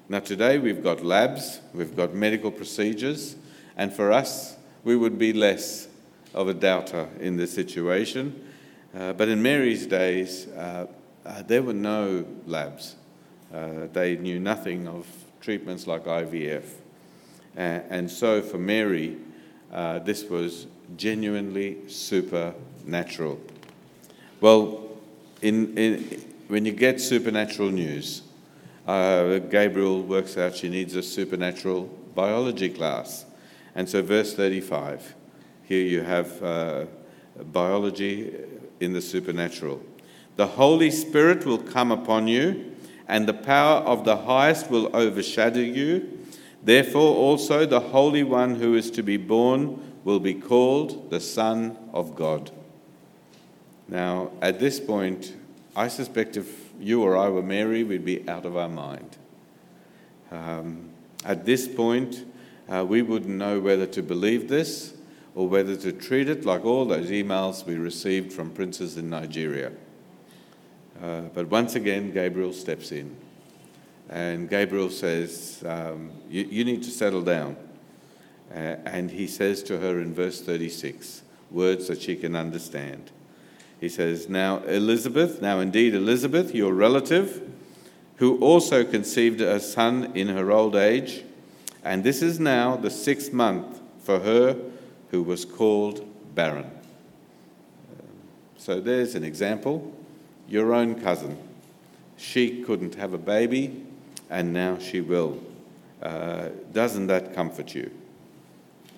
now, 0.10 0.20
today 0.20 0.58
we've 0.58 0.84
got 0.84 1.04
labs, 1.04 1.62
we've 1.74 1.96
got 1.96 2.14
medical 2.14 2.52
procedures, 2.52 3.36
and 3.78 3.94
for 3.94 4.12
us, 4.12 4.58
we 4.84 4.96
would 4.96 5.18
be 5.18 5.34
less 5.34 5.88
of 6.34 6.48
a 6.48 6.54
doubter 6.54 7.08
in 7.20 7.38
this 7.38 7.54
situation. 7.54 8.48
Uh, 8.98 9.14
but 9.14 9.28
in 9.28 9.42
Mary's 9.42 9.86
days, 9.86 10.48
uh, 10.48 10.88
uh, 11.26 11.42
there 11.44 11.62
were 11.62 11.74
no 11.74 12.26
labs. 12.46 12.96
Uh, 13.54 13.88
they 13.94 14.16
knew 14.16 14.40
nothing 14.40 14.88
of 14.88 15.08
treatments 15.42 15.88
like 15.88 16.06
IVF. 16.06 16.64
And 17.58 18.10
so 18.10 18.42
for 18.42 18.58
Mary, 18.58 19.18
uh, 19.72 20.00
this 20.00 20.24
was 20.26 20.68
genuinely 20.96 21.78
supernatural. 21.88 23.40
Well, 24.40 24.88
in, 25.42 25.78
in, 25.78 26.26
when 26.48 26.66
you 26.66 26.72
get 26.72 27.02
supernatural 27.02 27.70
news, 27.70 28.22
uh, 28.88 29.40
Gabriel 29.40 30.02
works 30.04 30.38
out 30.38 30.56
she 30.56 30.70
needs 30.70 30.96
a 30.96 31.04
supernatural 31.04 31.86
biology 32.16 32.70
class. 32.70 33.26
And 33.76 33.90
so, 33.90 34.02
verse 34.02 34.34
35, 34.34 35.16
here 35.64 35.86
you 35.86 36.02
have 36.02 36.42
uh, 36.42 36.86
biology 37.52 38.34
in 38.80 38.94
the 38.94 39.02
supernatural. 39.02 39.82
The 40.36 40.48
Holy 40.48 40.92
Spirit 40.92 41.46
will 41.46 41.58
come 41.58 41.92
upon 41.92 42.28
you, 42.28 42.76
and 43.08 43.28
the 43.28 43.34
power 43.34 43.82
of 43.82 44.06
the 44.06 44.18
highest 44.18 44.70
will 44.70 44.96
overshadow 44.96 45.60
you. 45.60 46.17
Therefore, 46.64 47.16
also 47.16 47.66
the 47.66 47.80
Holy 47.80 48.24
One 48.24 48.56
who 48.56 48.76
is 48.76 48.92
to 48.92 49.04
be 49.04 49.18
born 49.18 49.94
will 50.04 50.20
be 50.20 50.34
called 50.34 51.10
the 51.10 51.20
Son 51.20 51.78
of 51.94 52.16
God. 52.16 52.52
Now, 53.88 54.32
at 54.42 54.60
this 54.60 54.80
point, 54.80 55.36
I 55.76 55.88
suspect 55.88 56.38
if 56.38 56.72
you 56.80 57.04
or 57.04 57.16
I 57.18 57.30
were 57.30 57.42
Mary, 57.42 57.84
we'd 57.84 58.06
be 58.06 58.28
out 58.28 58.46
of 58.46 58.58
our 58.58 58.70
mind. 58.70 59.18
Um, 60.32 60.90
at 61.24 61.46
this 61.46 61.68
point, 61.68 62.26
uh, 62.70 62.86
we 62.86 63.02
wouldn't 63.02 63.38
know 63.38 63.60
whether 63.60 63.86
to 63.86 64.02
believe 64.02 64.50
this 64.50 64.94
or 65.36 65.48
whether 65.48 65.76
to 65.76 65.92
treat 65.92 66.28
it 66.28 66.46
like 66.46 66.66
all 66.66 66.86
those 66.86 67.10
emails 67.10 67.66
we 67.66 67.76
received 67.76 68.34
from 68.34 68.50
princes 68.50 68.98
in 68.98 69.10
Nigeria. 69.10 69.72
Uh, 71.02 71.22
but 71.34 71.48
once 71.48 71.76
again, 71.76 72.12
Gabriel 72.12 72.52
steps 72.52 72.92
in. 72.92 73.16
And 74.10 74.50
Gabriel 74.50 74.90
says, 74.90 75.64
um, 75.66 76.12
you, 76.30 76.44
you, 76.44 76.64
need 76.64 76.84
to 76.84 76.90
settle 76.90 77.22
down. 77.22 77.58
Uh, 78.50 78.78
and 78.86 79.12
he 79.12 79.28
says 79.28 79.62
to 79.64 79.80
her 79.80 80.00
in 80.00 80.14
verse 80.14 80.42
36, 80.42 81.24
words 81.52 81.88
that 81.88 82.02
she 82.02 82.16
can 82.16 82.36
understand. 82.36 83.12
He 83.80 83.90
says, 83.90 84.30
Now 84.30 84.60
Elizabeth, 84.60 85.42
now 85.42 85.60
indeed 85.60 85.94
Elizabeth, 85.94 86.56
your 86.56 86.74
relative, 86.74 87.42
who 88.16 88.40
also 88.40 88.84
conceived 88.84 89.42
a 89.42 89.60
son 89.60 90.12
in 90.16 90.30
her 90.30 90.52
old 90.52 90.76
age, 90.76 91.24
and 91.84 92.04
this 92.04 92.22
is 92.22 92.40
now 92.40 92.76
the 92.76 92.90
sixth 92.90 93.32
month 93.32 93.80
for 94.00 94.20
her 94.20 94.58
who 95.12 95.22
was 95.22 95.46
called 95.46 96.06
barren. 96.34 96.70
So 98.58 98.80
there's 98.80 99.16
an 99.16 99.24
example. 99.24 99.94
Your 100.50 100.74
own 100.74 101.00
cousin. 101.00 101.38
She 102.18 102.64
couldn't 102.64 102.96
have 102.96 103.14
a 103.14 103.18
baby, 103.18 103.86
and 104.30 104.54
now 104.54 104.78
she 104.78 105.02
will. 105.02 105.42
Uh, 106.02 106.50
doesn't 106.74 107.08
that 107.08 107.34
comfort 107.34 107.74
you? 107.74 107.92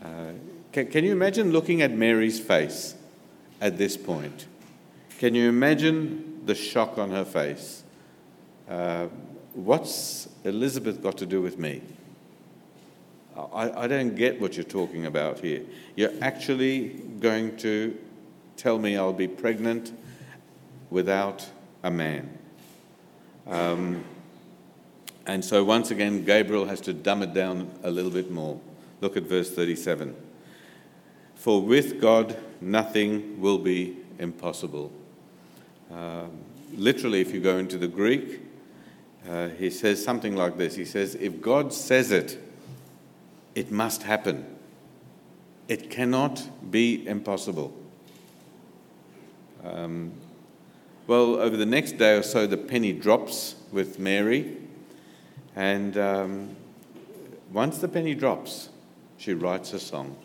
Uh, 0.04 0.32
can, 0.72 0.88
can 0.88 1.04
you 1.04 1.12
imagine 1.12 1.52
looking 1.52 1.82
at 1.82 1.92
Mary's 1.92 2.40
face 2.40 2.96
at 3.62 3.78
this 3.78 3.98
point? 3.98 4.46
Can 5.20 5.36
you 5.36 5.50
imagine 5.50 6.46
the 6.46 6.56
shock 6.56 6.98
on 6.98 7.12
her 7.12 7.26
face? 7.26 7.84
Uh, 8.70 9.08
what's 9.54 10.30
Elizabeth 10.44 11.02
got 11.02 11.18
to 11.18 11.26
do 11.26 11.42
with 11.42 11.58
me? 11.58 11.82
I, 13.54 13.84
I 13.84 13.88
don't 13.88 14.16
get 14.16 14.40
what 14.40 14.56
you're 14.56 14.64
talking 14.64 15.06
about 15.06 15.40
here. 15.40 15.64
You're 15.96 16.14
actually 16.22 16.90
going 17.20 17.58
to 17.58 17.98
tell 18.58 18.78
me 18.78 18.98
I'll 18.98 19.14
be 19.14 19.28
pregnant 19.28 19.94
without 20.90 21.48
a 21.84 21.92
man. 21.92 22.38
Um, 23.48 24.04
and 25.30 25.46
so, 25.46 25.64
once 25.64 25.92
again, 25.92 26.26
Gabriel 26.26 26.66
has 26.66 26.82
to 26.82 26.94
dumb 26.94 27.22
it 27.22 27.34
down 27.34 27.70
a 27.84 27.92
little 27.92 28.10
bit 28.10 28.32
more. 28.32 28.60
Look 29.00 29.16
at 29.16 29.24
verse 29.24 29.52
37. 29.52 30.16
For 31.36 31.62
with 31.62 32.02
God, 32.02 32.36
nothing 32.60 33.40
will 33.40 33.60
be 33.60 33.98
impossible. 34.18 34.92
Um, 35.92 36.32
literally, 36.74 37.22
if 37.22 37.32
you 37.32 37.42
go 37.42 37.58
into 37.58 37.78
the 37.78 37.88
Greek, 37.88 38.42
uh, 39.30 39.50
he 39.50 39.70
says 39.70 40.04
something 40.04 40.36
like 40.36 40.58
this 40.58 40.76
He 40.76 40.86
says, 40.86 41.14
If 41.14 41.40
God 41.42 41.74
says 41.74 42.12
it, 42.12 42.40
it 43.54 43.72
must 43.72 44.04
happen. 44.04 44.46
It 45.68 45.92
cannot 45.92 46.72
be 46.72 47.06
impossible. 47.08 47.72
Um, 49.64 50.12
well, 51.06 51.36
over 51.36 51.56
the 51.56 51.68
next 51.68 52.00
day 52.00 52.16
or 52.18 52.24
so, 52.24 52.48
the 52.48 52.58
penny 52.58 52.94
drops 52.94 53.56
with 53.72 54.00
Mary. 54.00 54.58
And 55.60 55.98
um, 55.98 56.56
once 57.52 57.80
the 57.80 57.90
penny 57.90 58.16
drops, 58.16 58.70
she 59.18 59.34
writes 59.34 59.74
a 59.74 59.80
song. 59.80 60.16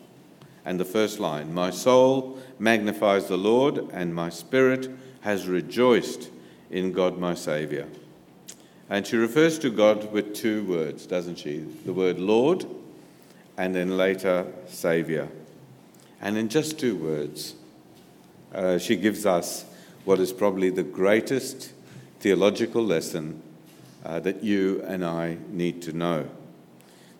And 0.63 0.79
the 0.79 0.85
first 0.85 1.19
line 1.19 1.53
My 1.53 1.71
soul 1.71 2.39
magnifies 2.57 3.27
the 3.27 3.37
Lord, 3.37 3.89
and 3.91 4.15
my 4.15 4.29
spirit 4.29 4.89
has 5.21 5.45
rejoiced 5.45 6.29
in 6.71 6.93
God 6.93 7.17
my 7.17 7.33
Saviour. 7.33 7.85
And 8.89 9.05
she 9.05 9.17
refers 9.17 9.59
to 9.59 9.69
God 9.69 10.09
with 10.13 10.33
two 10.33 10.63
words, 10.63 11.05
doesn't 11.05 11.39
she? 11.39 11.65
The 11.85 11.91
word 11.91 12.17
Lord 12.17 12.65
and 13.57 13.75
then 13.75 13.97
later 13.97 14.47
Saviour. 14.67 15.27
And 16.21 16.37
in 16.37 16.47
just 16.47 16.79
two 16.79 16.95
words, 16.95 17.55
uh, 18.53 18.77
she 18.77 18.95
gives 18.95 19.25
us 19.25 19.65
what 20.05 20.17
is 20.21 20.31
probably 20.31 20.69
the 20.69 20.83
greatest 20.83 21.73
theological 22.21 22.85
lesson 22.85 23.41
uh, 24.05 24.19
that 24.19 24.43
you 24.43 24.83
and 24.85 25.03
I 25.03 25.37
need 25.49 25.81
to 25.83 25.93
know. 25.93 26.27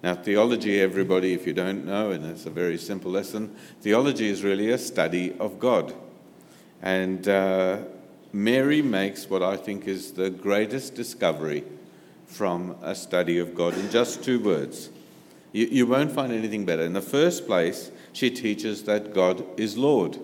Now, 0.04 0.14
theology, 0.14 0.80
everybody, 0.80 1.34
if 1.34 1.48
you 1.48 1.54
don't 1.54 1.84
know, 1.84 2.12
and 2.12 2.24
it's 2.26 2.46
a 2.46 2.52
very 2.52 2.78
simple 2.78 3.12
lesson, 3.12 3.56
theology 3.82 4.30
is 4.30 4.44
really 4.44 4.70
a 4.70 4.78
study 4.78 5.36
of 5.40 5.60
God. 5.60 5.96
And 6.82 7.28
uh, 7.28 7.80
Mary 8.32 8.84
makes 8.84 9.30
what 9.30 9.42
I 9.42 9.58
think 9.58 9.88
is 9.88 10.12
the 10.12 10.30
greatest 10.30 10.94
discovery 10.94 11.64
from 12.28 12.76
a 12.84 12.94
study 12.94 13.40
of 13.40 13.56
God 13.56 13.76
in 13.76 13.90
just 13.90 14.24
two 14.24 14.40
words. 14.40 14.90
You, 15.54 15.66
you 15.66 15.88
won't 15.88 16.12
find 16.12 16.32
anything 16.32 16.66
better. 16.66 16.84
In 16.84 16.94
the 16.94 17.02
first 17.02 17.48
place, 17.48 17.90
she 18.14 18.30
teaches 18.30 18.84
that 18.84 19.14
God 19.14 19.44
is 19.60 19.76
Lord. 19.76 20.20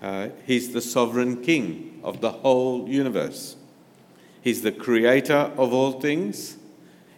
Uh, 0.00 0.28
he's 0.46 0.72
the 0.72 0.80
sovereign 0.80 1.42
king 1.42 2.00
of 2.04 2.20
the 2.20 2.30
whole 2.30 2.88
universe. 2.88 3.56
He's 4.42 4.62
the 4.62 4.72
creator 4.72 5.52
of 5.56 5.72
all 5.72 6.00
things. 6.00 6.56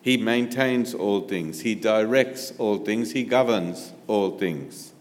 He 0.00 0.16
maintains 0.16 0.94
all 0.94 1.20
things. 1.20 1.60
He 1.60 1.74
directs 1.74 2.52
all 2.58 2.78
things. 2.78 3.12
He 3.12 3.22
governs 3.22 3.92
all 4.08 4.36
things. 4.36 4.92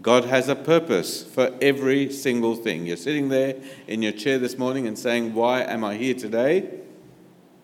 God 0.00 0.26
has 0.26 0.48
a 0.48 0.54
purpose 0.54 1.24
for 1.24 1.52
every 1.60 2.12
single 2.12 2.54
thing. 2.54 2.86
You're 2.86 2.96
sitting 2.96 3.30
there 3.30 3.56
in 3.88 4.02
your 4.02 4.12
chair 4.12 4.38
this 4.38 4.58
morning 4.58 4.86
and 4.86 4.98
saying, 4.98 5.34
Why 5.34 5.62
am 5.62 5.82
I 5.82 5.96
here 5.96 6.14
today? 6.14 6.68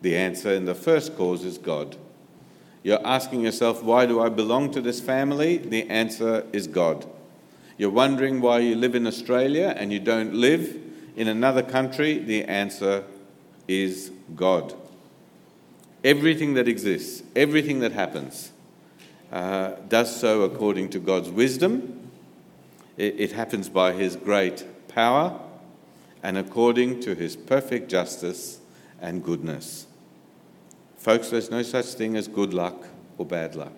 The 0.01 0.17
answer 0.17 0.51
in 0.51 0.65
the 0.65 0.75
first 0.75 1.15
cause 1.15 1.45
is 1.45 1.57
God. 1.57 1.95
You're 2.83 3.05
asking 3.05 3.41
yourself, 3.41 3.83
Why 3.83 4.05
do 4.05 4.19
I 4.19 4.29
belong 4.29 4.71
to 4.71 4.81
this 4.81 4.99
family? 4.99 5.57
The 5.57 5.87
answer 5.89 6.45
is 6.51 6.67
God. 6.67 7.05
You're 7.77 7.91
wondering 7.91 8.41
why 8.41 8.59
you 8.59 8.75
live 8.75 8.95
in 8.95 9.07
Australia 9.07 9.73
and 9.77 9.93
you 9.93 9.99
don't 9.99 10.33
live 10.33 10.79
in 11.15 11.27
another 11.27 11.63
country? 11.63 12.17
The 12.17 12.43
answer 12.45 13.03
is 13.67 14.11
God. 14.35 14.73
Everything 16.03 16.55
that 16.55 16.67
exists, 16.67 17.23
everything 17.35 17.79
that 17.79 17.91
happens, 17.91 18.51
uh, 19.31 19.73
does 19.87 20.13
so 20.13 20.41
according 20.41 20.89
to 20.89 20.99
God's 20.99 21.29
wisdom 21.29 22.01
it, 22.97 23.19
it 23.19 23.31
happens 23.31 23.69
by 23.69 23.93
his 23.93 24.15
great 24.15 24.65
power 24.87 25.39
and 26.21 26.37
according 26.37 26.99
to 27.01 27.15
his 27.15 27.35
perfect 27.35 27.89
justice 27.89 28.59
and 29.01 29.23
goodness. 29.23 29.87
Folks, 30.97 31.29
there's 31.29 31.49
no 31.49 31.63
such 31.63 31.87
thing 31.87 32.15
as 32.15 32.27
good 32.27 32.53
luck 32.53 32.85
or 33.17 33.25
bad 33.25 33.55
luck. 33.55 33.73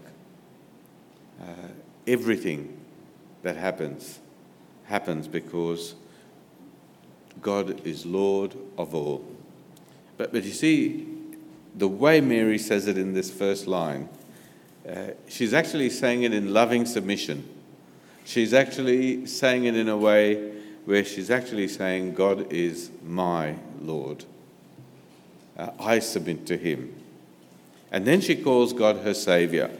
Uh, 1.41 1.69
everything 2.05 2.77
that 3.43 3.55
happens 3.55 4.19
happens 4.85 5.27
because 5.27 5.95
God 7.41 7.85
is 7.87 8.05
Lord 8.05 8.55
of 8.77 8.93
all. 8.93 9.25
But, 10.23 10.31
but 10.31 10.45
you 10.45 10.53
see, 10.53 11.05
the 11.75 11.89
way 11.89 12.21
Mary 12.21 12.57
says 12.57 12.87
it 12.87 12.97
in 12.97 13.13
this 13.13 13.29
first 13.29 13.67
line, 13.67 14.07
uh, 14.87 15.07
she's 15.27 15.53
actually 15.53 15.89
saying 15.89 16.23
it 16.23 16.33
in 16.33 16.53
loving 16.53 16.85
submission. 16.85 17.43
She's 18.23 18.53
actually 18.53 19.25
saying 19.25 19.65
it 19.65 19.75
in 19.75 19.89
a 19.89 19.97
way 19.97 20.53
where 20.85 21.03
she's 21.03 21.29
actually 21.29 21.67
saying, 21.67 22.13
God 22.13 22.53
is 22.53 22.89
my 23.03 23.57
Lord. 23.81 24.23
Uh, 25.57 25.71
I 25.77 25.99
submit 25.99 26.45
to 26.45 26.55
him. 26.55 26.95
And 27.91 28.05
then 28.05 28.21
she 28.21 28.37
calls 28.37 28.71
God 28.71 28.99
her 28.99 29.13
Savior. 29.13 29.71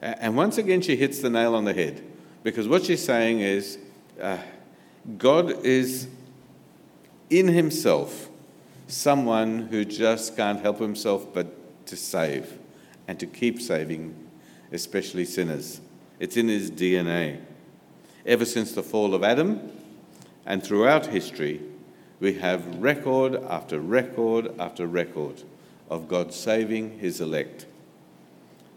And 0.00 0.38
once 0.38 0.56
again, 0.56 0.80
she 0.80 0.96
hits 0.96 1.20
the 1.20 1.28
nail 1.28 1.54
on 1.54 1.66
the 1.66 1.74
head 1.74 2.02
because 2.42 2.66
what 2.66 2.86
she's 2.86 3.04
saying 3.04 3.40
is 3.40 3.76
uh, 4.22 4.38
God 5.18 5.66
is 5.66 6.08
in 7.28 7.48
himself 7.48 8.30
someone 8.86 9.68
who 9.68 9.84
just 9.84 10.36
can't 10.36 10.60
help 10.60 10.78
himself 10.78 11.32
but 11.32 11.86
to 11.86 11.96
save 11.96 12.58
and 13.08 13.18
to 13.20 13.26
keep 13.26 13.60
saving, 13.60 14.14
especially 14.72 15.24
sinners. 15.24 15.80
It's 16.18 16.36
in 16.36 16.48
his 16.48 16.70
DNA. 16.70 17.40
Ever 18.24 18.44
since 18.44 18.72
the 18.72 18.82
fall 18.82 19.14
of 19.14 19.22
Adam 19.22 19.72
and 20.44 20.62
throughout 20.62 21.06
history, 21.06 21.60
we 22.20 22.34
have 22.34 22.82
record 22.82 23.34
after 23.34 23.78
record 23.78 24.58
after 24.58 24.86
record 24.86 25.42
of 25.90 26.08
God 26.08 26.32
saving 26.32 26.98
his 26.98 27.20
elect. 27.20 27.66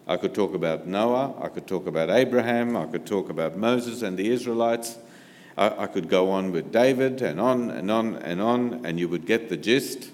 I 0.07 0.17
could 0.17 0.33
talk 0.33 0.53
about 0.53 0.87
Noah, 0.87 1.35
I 1.39 1.49
could 1.49 1.67
talk 1.67 1.87
about 1.87 2.09
Abraham, 2.09 2.75
I 2.75 2.85
could 2.85 3.05
talk 3.05 3.29
about 3.29 3.57
Moses 3.57 4.01
and 4.01 4.17
the 4.17 4.29
Israelites. 4.29 4.97
I, 5.59 5.83
I 5.83 5.87
could 5.87 6.07
go 6.07 6.31
on 6.31 6.51
with 6.53 6.71
David 6.71 7.21
and 7.21 7.39
on 7.39 7.69
and 7.69 7.91
on 7.91 8.15
and 8.15 8.41
on, 8.41 8.85
and 8.85 8.97
you 8.97 9.09
would 9.09 9.27
get 9.27 9.49
the 9.49 9.57
gist. 9.57 10.09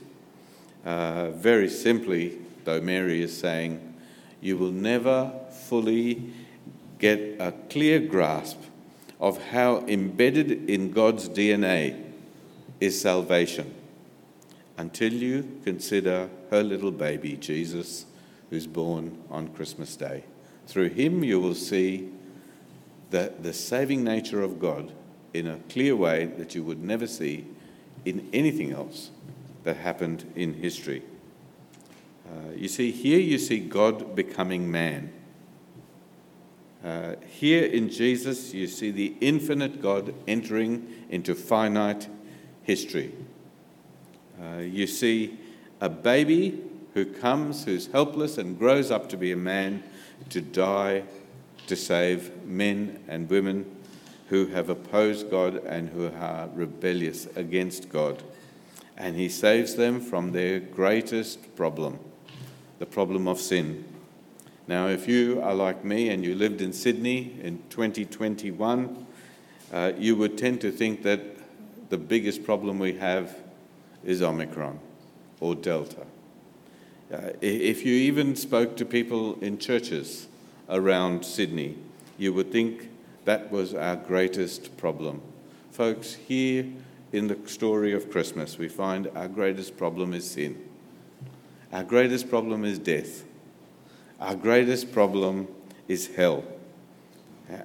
Uh, 0.83 1.29
very 1.29 1.69
simply, 1.69 2.37
though, 2.63 2.81
Mary 2.81 3.21
is 3.21 3.37
saying, 3.37 3.93
you 4.41 4.57
will 4.57 4.71
never 4.71 5.31
fully 5.67 6.33
get 6.99 7.19
a 7.39 7.53
clear 7.69 7.99
grasp 7.99 8.57
of 9.19 9.41
how 9.49 9.77
embedded 9.87 10.69
in 10.69 10.91
God's 10.91 11.29
DNA 11.29 12.03
is 12.81 12.99
salvation 12.99 13.73
until 14.77 15.13
you 15.13 15.59
consider 15.63 16.29
her 16.49 16.63
little 16.63 16.91
baby, 16.91 17.37
Jesus, 17.37 18.05
who's 18.49 18.67
born 18.67 19.17
on 19.29 19.47
Christmas 19.49 19.95
Day. 19.95 20.23
Through 20.67 20.89
him, 20.89 21.23
you 21.23 21.39
will 21.39 21.55
see 21.55 22.09
the, 23.11 23.31
the 23.39 23.53
saving 23.53 24.03
nature 24.03 24.41
of 24.41 24.59
God 24.59 24.91
in 25.35 25.47
a 25.47 25.57
clear 25.69 25.95
way 25.95 26.25
that 26.37 26.55
you 26.55 26.63
would 26.63 26.81
never 26.81 27.05
see 27.05 27.45
in 28.05 28.27
anything 28.31 28.71
else 28.71 29.11
that 29.63 29.75
happened 29.75 30.31
in 30.35 30.53
history. 30.53 31.03
Uh, 32.25 32.51
you 32.55 32.69
see, 32.69 32.91
here 32.91 33.19
you 33.19 33.37
see 33.37 33.59
God 33.59 34.15
becoming 34.15 34.71
man. 34.71 35.11
Uh, 36.83 37.15
here 37.27 37.65
in 37.65 37.89
Jesus, 37.89 38.53
you 38.53 38.67
see 38.67 38.91
the 38.91 39.15
infinite 39.19 39.81
God 39.81 40.13
entering 40.27 40.87
into 41.09 41.35
finite 41.35 42.07
history. 42.63 43.11
Uh, 44.41 44.59
you 44.59 44.87
see 44.87 45.37
a 45.81 45.89
baby 45.89 46.63
who 46.93 47.05
comes, 47.05 47.65
who's 47.65 47.87
helpless, 47.87 48.37
and 48.37 48.57
grows 48.57 48.89
up 48.89 49.09
to 49.09 49.17
be 49.17 49.31
a 49.31 49.37
man 49.37 49.83
to 50.29 50.39
die 50.39 51.03
to 51.67 51.75
save 51.75 52.45
men 52.45 53.03
and 53.07 53.29
women 53.29 53.74
who 54.29 54.47
have 54.47 54.69
opposed 54.69 55.29
God 55.29 55.55
and 55.65 55.89
who 55.89 56.07
are 56.19 56.49
rebellious 56.53 57.27
against 57.35 57.89
God. 57.89 58.23
And 58.97 59.15
he 59.15 59.29
saves 59.29 59.75
them 59.75 59.99
from 59.99 60.31
their 60.31 60.59
greatest 60.59 61.55
problem, 61.55 61.99
the 62.79 62.85
problem 62.85 63.27
of 63.27 63.39
sin. 63.39 63.85
Now, 64.67 64.87
if 64.87 65.07
you 65.07 65.41
are 65.43 65.53
like 65.53 65.85
me 65.85 66.09
and 66.09 66.23
you 66.23 66.33
lived 66.33 66.61
in 66.61 66.73
Sydney 66.73 67.35
in 67.41 67.61
2021, 67.69 69.05
uh, 69.71 69.91
you 69.97 70.15
would 70.15 70.37
tend 70.37 70.61
to 70.61 70.71
think 70.71 71.03
that 71.03 71.21
the 71.89 71.97
biggest 71.97 72.43
problem 72.43 72.79
we 72.79 72.93
have 72.93 73.35
is 74.03 74.21
Omicron 74.21 74.79
or 75.39 75.53
Delta. 75.53 76.05
Uh, 77.13 77.29
if 77.41 77.85
you 77.85 77.93
even 77.93 78.35
spoke 78.35 78.75
to 78.77 78.85
people 78.85 79.37
in 79.39 79.59
churches 79.59 80.27
around 80.69 81.23
Sydney, 81.23 81.77
you 82.17 82.33
would 82.33 82.51
think 82.51 82.89
that 83.25 83.51
was 83.51 83.73
our 83.73 83.95
greatest 83.95 84.77
problem. 84.77 85.21
Folks, 85.71 86.13
here 86.13 86.65
in 87.11 87.27
the 87.27 87.37
story 87.47 87.93
of 87.93 88.09
Christmas, 88.09 88.57
we 88.57 88.69
find 88.69 89.09
our 89.15 89.27
greatest 89.27 89.77
problem 89.77 90.13
is 90.13 90.29
sin. 90.29 90.57
Our 91.73 91.83
greatest 91.83 92.29
problem 92.29 92.63
is 92.63 92.79
death. 92.79 93.23
Our 94.19 94.35
greatest 94.35 94.93
problem 94.93 95.47
is 95.87 96.15
hell. 96.15 96.43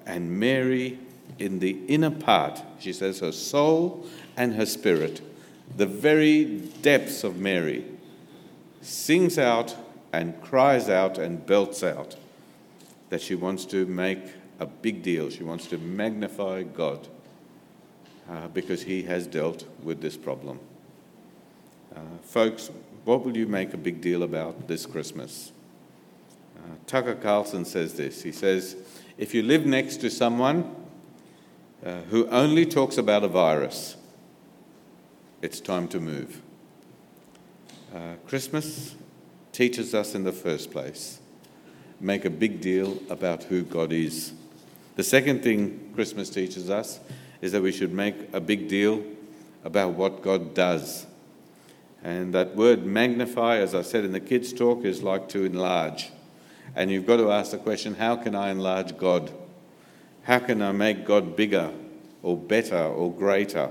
And 0.06 0.38
Mary, 0.38 0.98
in 1.38 1.58
the 1.58 1.78
inner 1.86 2.10
part, 2.10 2.62
she 2.78 2.92
says 2.92 3.20
her 3.20 3.32
soul 3.32 4.06
and 4.36 4.54
her 4.54 4.66
spirit, 4.66 5.20
the 5.76 5.86
very 5.86 6.44
depths 6.82 7.22
of 7.22 7.36
Mary, 7.36 7.84
sings 8.82 9.38
out 9.38 9.76
and 10.12 10.40
cries 10.42 10.88
out 10.88 11.18
and 11.18 11.44
belts 11.46 11.84
out 11.84 12.16
that 13.10 13.20
she 13.20 13.34
wants 13.34 13.64
to 13.66 13.86
make 13.86 14.22
a 14.60 14.66
big 14.66 15.02
deal. 15.02 15.30
She 15.30 15.42
wants 15.42 15.66
to 15.68 15.78
magnify 15.78 16.62
God 16.62 17.08
uh, 18.30 18.48
because 18.48 18.82
He 18.82 19.02
has 19.04 19.26
dealt 19.26 19.64
with 19.82 20.00
this 20.00 20.16
problem. 20.16 20.60
Uh, 21.94 22.00
folks, 22.22 22.70
what 23.04 23.24
will 23.24 23.36
you 23.36 23.46
make 23.46 23.74
a 23.74 23.78
big 23.78 24.00
deal 24.00 24.22
about 24.22 24.68
this 24.68 24.86
Christmas? 24.86 25.50
Uh, 26.56 26.74
Tucker 26.86 27.16
Carlson 27.16 27.64
says 27.64 27.94
this. 27.94 28.22
He 28.22 28.30
says, 28.30 28.76
if 29.18 29.34
you 29.34 29.42
live 29.42 29.66
next 29.66 29.96
to 30.02 30.10
someone 30.10 30.76
uh, 31.84 32.02
who 32.10 32.28
only 32.28 32.66
talks 32.66 32.98
about 32.98 33.24
a 33.24 33.28
virus, 33.28 33.96
it's 35.42 35.60
time 35.60 35.88
to 35.88 35.98
move. 35.98 36.42
Uh, 37.92 38.14
Christmas 38.26 38.94
teaches 39.52 39.94
us 39.94 40.14
in 40.14 40.22
the 40.22 40.32
first 40.32 40.70
place 40.70 41.20
make 42.00 42.24
a 42.24 42.30
big 42.30 42.60
deal 42.60 42.98
about 43.10 43.44
who 43.44 43.62
God 43.62 43.92
is. 43.92 44.32
The 44.96 45.04
second 45.04 45.42
thing 45.42 45.92
Christmas 45.94 46.30
teaches 46.30 46.68
us 46.68 47.00
is 47.40 47.52
that 47.52 47.62
we 47.62 47.72
should 47.72 47.92
make 47.92 48.16
a 48.32 48.40
big 48.40 48.68
deal 48.68 49.02
about 49.64 49.92
what 49.92 50.22
God 50.22 50.54
does. 50.54 51.06
And 52.02 52.34
that 52.34 52.56
word 52.56 52.84
magnify, 52.84 53.58
as 53.58 53.74
I 53.74 53.82
said 53.82 54.04
in 54.04 54.12
the 54.12 54.20
kids' 54.20 54.52
talk, 54.52 54.84
is 54.84 55.02
like 55.02 55.28
to 55.30 55.44
enlarge. 55.44 56.10
And 56.74 56.90
you've 56.90 57.06
got 57.06 57.18
to 57.18 57.30
ask 57.30 57.50
the 57.50 57.58
question 57.58 57.94
how 57.94 58.16
can 58.16 58.34
I 58.34 58.50
enlarge 58.50 58.96
God? 58.96 59.30
How 60.22 60.38
can 60.38 60.62
I 60.62 60.72
make 60.72 61.04
God 61.04 61.36
bigger 61.36 61.72
or 62.22 62.36
better 62.36 62.84
or 62.84 63.12
greater? 63.12 63.70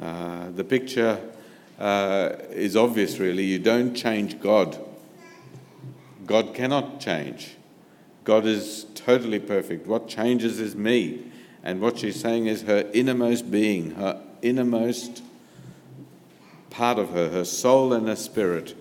Uh, 0.00 0.50
the 0.50 0.64
picture 0.64 1.20
uh, 1.78 2.30
is 2.50 2.76
obvious, 2.76 3.18
really. 3.18 3.44
You 3.44 3.58
don't 3.58 3.94
change 3.94 4.40
God. 4.40 4.78
God 6.26 6.54
cannot 6.54 7.00
change. 7.00 7.56
God 8.28 8.44
is 8.44 8.84
totally 8.94 9.38
perfect. 9.38 9.86
What 9.86 10.06
changes 10.06 10.60
is 10.60 10.76
me. 10.76 11.32
And 11.62 11.80
what 11.80 11.96
she's 11.96 12.20
saying 12.20 12.44
is 12.44 12.60
her 12.60 12.86
innermost 12.92 13.50
being, 13.50 13.92
her 13.92 14.20
innermost 14.42 15.22
part 16.68 16.98
of 16.98 17.08
her, 17.12 17.30
her 17.30 17.46
soul 17.46 17.94
and 17.94 18.06
her 18.06 18.16
spirit, 18.16 18.76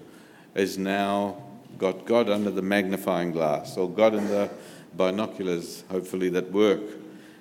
is 0.54 0.78
now 0.78 1.42
got 1.78 2.04
God 2.04 2.30
under 2.30 2.52
the 2.52 2.62
magnifying 2.62 3.32
glass, 3.32 3.78
or 3.78 3.90
God 3.90 4.16
in 4.16 4.28
the 4.28 4.50
binoculars, 4.94 5.86
hopefully, 5.90 6.28
that 6.28 6.52
work. 6.52 6.82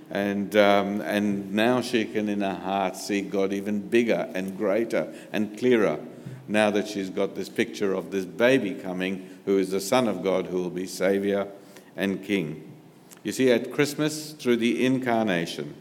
And, 0.08 0.54
um, 0.54 1.00
and 1.00 1.52
now 1.52 1.80
she 1.80 2.04
can, 2.04 2.28
in 2.28 2.40
her 2.42 2.54
heart, 2.54 2.94
see 2.94 3.20
God 3.20 3.52
even 3.52 3.80
bigger 3.80 4.30
and 4.32 4.56
greater 4.56 5.12
and 5.32 5.58
clearer 5.58 5.98
now 6.46 6.70
that 6.70 6.86
she's 6.86 7.10
got 7.10 7.34
this 7.34 7.48
picture 7.48 7.92
of 7.94 8.12
this 8.12 8.24
baby 8.24 8.76
coming 8.76 9.28
who 9.44 9.58
is 9.58 9.70
the 9.70 9.80
Son 9.80 10.06
of 10.06 10.22
God 10.22 10.46
who 10.46 10.62
will 10.62 10.70
be 10.70 10.86
Savior 10.86 11.48
and 11.96 12.22
King. 12.22 12.72
You 13.22 13.32
see, 13.32 13.50
at 13.50 13.72
Christmas, 13.72 14.32
through 14.32 14.58
the 14.58 14.84
incarnation, 14.84 15.74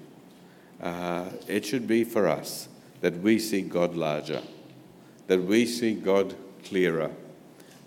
uh, 0.82 1.26
it 1.48 1.66
should 1.66 1.88
be 1.88 2.04
for 2.04 2.28
us 2.28 2.68
that 3.02 3.18
we 3.20 3.38
see 3.38 3.62
God 3.62 3.96
larger, 3.96 4.42
that 5.28 5.44
we 5.44 5.66
see 5.66 5.94
God 5.94 6.36
clearer, 6.64 7.12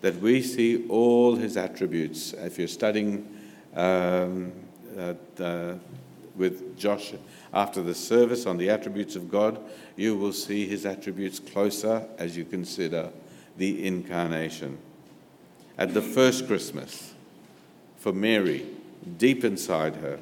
that 0.00 0.16
we 0.20 0.42
see 0.42 0.86
all 0.88 1.34
his 1.36 1.56
attributes. 1.56 2.32
If 2.34 2.58
you're 2.58 2.68
studying 2.68 3.26
um, 3.74 4.52
uh, 4.96 5.74
with 6.36 6.78
Josh 6.78 7.14
after 7.52 7.82
the 7.82 7.94
service 7.94 8.46
on 8.46 8.58
the 8.58 8.70
attributes 8.70 9.16
of 9.16 9.30
God, 9.30 9.58
you 9.96 10.16
will 10.16 10.32
see 10.32 10.66
his 10.66 10.86
attributes 10.86 11.40
closer 11.40 12.06
as 12.18 12.36
you 12.36 12.44
consider 12.44 13.10
the 13.56 13.84
incarnation. 13.84 14.78
At 15.76 15.94
the 15.94 16.02
first 16.02 16.46
Christmas, 16.46 17.14
for 18.08 18.14
Mary, 18.14 18.64
deep 19.18 19.44
inside 19.44 19.96
her, 19.96 20.18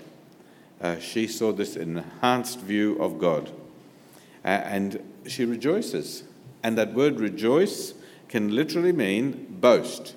uh, 0.81 0.99
she 0.99 1.29
saw 1.29 1.53
this 1.53 1.77
enhanced 1.77 2.59
view 2.59 3.01
of 3.01 3.16
God. 3.16 3.49
Uh, 4.44 4.49
and 4.49 5.01
she 5.29 5.44
rejoices. 5.44 6.25
And 6.64 6.77
that 6.79 6.94
word 6.94 7.20
rejoice 7.20 7.94
can 8.29 8.53
literally 8.53 8.90
mean 8.90 9.59
boast. 9.61 10.16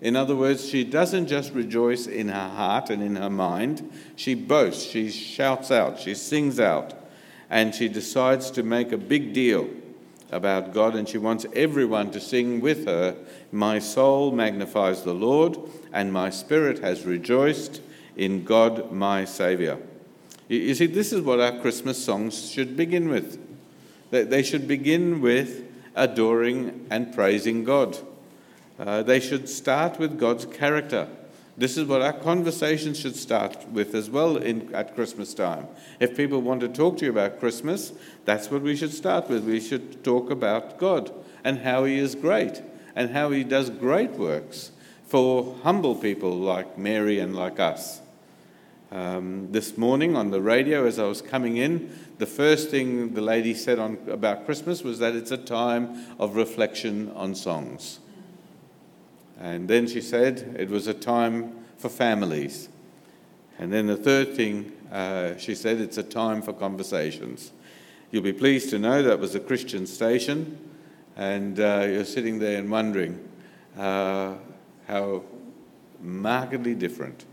In 0.00 0.14
other 0.14 0.36
words, 0.36 0.68
she 0.68 0.84
doesn't 0.84 1.26
just 1.26 1.52
rejoice 1.52 2.06
in 2.06 2.28
her 2.28 2.48
heart 2.48 2.90
and 2.90 3.02
in 3.02 3.16
her 3.16 3.28
mind, 3.28 3.90
she 4.14 4.36
boasts, 4.36 4.84
she 4.84 5.10
shouts 5.10 5.72
out, 5.72 5.98
she 5.98 6.14
sings 6.14 6.60
out, 6.60 6.94
and 7.50 7.74
she 7.74 7.88
decides 7.88 8.52
to 8.52 8.62
make 8.62 8.92
a 8.92 8.96
big 8.96 9.32
deal 9.32 9.68
about 10.30 10.72
God, 10.72 10.94
and 10.94 11.08
she 11.08 11.18
wants 11.18 11.46
everyone 11.54 12.10
to 12.12 12.20
sing 12.20 12.60
with 12.60 12.86
her 12.86 13.16
My 13.52 13.78
soul 13.78 14.32
magnifies 14.32 15.02
the 15.02 15.14
Lord, 15.14 15.58
and 15.92 16.12
my 16.12 16.30
spirit 16.30 16.78
has 16.80 17.04
rejoiced 17.04 17.80
in 18.16 18.44
God 18.44 18.92
my 18.92 19.24
Saviour. 19.24 19.78
You 20.48 20.74
see, 20.74 20.86
this 20.86 21.12
is 21.12 21.20
what 21.20 21.40
our 21.40 21.60
Christmas 21.60 22.04
songs 22.04 22.50
should 22.50 22.76
begin 22.76 23.08
with. 23.08 23.38
They 24.10 24.42
should 24.42 24.66
begin 24.66 25.20
with 25.20 25.64
adoring 25.94 26.86
and 26.90 27.14
praising 27.14 27.62
God. 27.64 27.98
Uh, 28.78 29.02
they 29.02 29.20
should 29.20 29.48
start 29.48 29.98
with 29.98 30.18
God's 30.18 30.46
character. 30.46 31.08
This 31.60 31.76
is 31.76 31.84
what 31.84 32.00
our 32.00 32.14
conversations 32.14 32.98
should 32.98 33.16
start 33.16 33.68
with 33.68 33.94
as 33.94 34.08
well 34.08 34.38
in, 34.38 34.74
at 34.74 34.94
Christmas 34.94 35.34
time. 35.34 35.68
If 36.00 36.16
people 36.16 36.40
want 36.40 36.62
to 36.62 36.68
talk 36.68 36.96
to 36.96 37.04
you 37.04 37.10
about 37.10 37.38
Christmas, 37.38 37.92
that's 38.24 38.50
what 38.50 38.62
we 38.62 38.74
should 38.74 38.94
start 38.94 39.28
with. 39.28 39.44
We 39.44 39.60
should 39.60 40.02
talk 40.02 40.30
about 40.30 40.78
God 40.78 41.12
and 41.44 41.58
how 41.58 41.84
He 41.84 41.98
is 41.98 42.14
great 42.14 42.62
and 42.96 43.10
how 43.10 43.30
He 43.30 43.44
does 43.44 43.68
great 43.68 44.12
works 44.12 44.72
for 45.04 45.54
humble 45.62 45.94
people 45.94 46.34
like 46.34 46.78
Mary 46.78 47.18
and 47.18 47.36
like 47.36 47.60
us. 47.60 48.00
Um, 48.90 49.52
this 49.52 49.76
morning 49.76 50.16
on 50.16 50.30
the 50.30 50.40
radio, 50.40 50.86
as 50.86 50.98
I 50.98 51.04
was 51.04 51.20
coming 51.20 51.58
in, 51.58 51.94
the 52.16 52.24
first 52.24 52.70
thing 52.70 53.12
the 53.12 53.20
lady 53.20 53.52
said 53.52 53.78
on, 53.78 53.98
about 54.08 54.46
Christmas 54.46 54.82
was 54.82 54.98
that 55.00 55.14
it's 55.14 55.30
a 55.30 55.36
time 55.36 56.06
of 56.18 56.36
reflection 56.36 57.12
on 57.14 57.34
songs. 57.34 58.00
And 59.40 59.68
then 59.68 59.88
she 59.88 60.00
said 60.00 60.54
it 60.58 60.68
was 60.68 60.86
a 60.86 60.94
time 60.94 61.64
for 61.78 61.88
families. 61.88 62.68
And 63.58 63.72
then 63.72 63.86
the 63.86 63.96
third 63.96 64.36
thing 64.36 64.72
uh, 64.90 65.36
she 65.36 65.54
said 65.54 65.80
it's 65.80 65.98
a 65.98 66.02
time 66.02 66.42
for 66.42 66.52
conversations. 66.52 67.52
You'll 68.10 68.22
be 68.22 68.32
pleased 68.32 68.70
to 68.70 68.78
know 68.78 69.02
that 69.02 69.20
was 69.20 69.36
a 69.36 69.40
Christian 69.40 69.86
station, 69.86 70.58
and 71.16 71.60
uh, 71.60 71.86
you're 71.86 72.04
sitting 72.04 72.40
there 72.40 72.58
and 72.58 72.68
wondering 72.68 73.28
uh, 73.78 74.34
how 74.88 75.22
markedly 76.00 76.74
different 76.74 77.24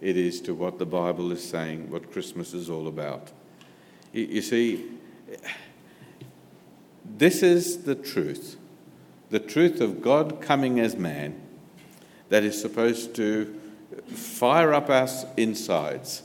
it 0.00 0.16
is 0.16 0.40
to 0.42 0.54
what 0.54 0.78
the 0.78 0.86
Bible 0.86 1.30
is 1.30 1.46
saying, 1.46 1.90
what 1.90 2.10
Christmas 2.10 2.54
is 2.54 2.70
all 2.70 2.88
about. 2.88 3.32
You, 4.12 4.24
you 4.24 4.42
see, 4.42 4.86
this 7.04 7.42
is 7.42 7.82
the 7.82 7.94
truth 7.94 8.56
the 9.30 9.38
truth 9.38 9.80
of 9.80 10.02
God 10.02 10.40
coming 10.40 10.80
as 10.80 10.96
man 10.96 11.40
that 12.28 12.44
is 12.44 12.60
supposed 12.60 13.14
to 13.16 13.58
fire 14.06 14.72
up 14.72 14.90
our 14.90 15.08
insides. 15.36 16.22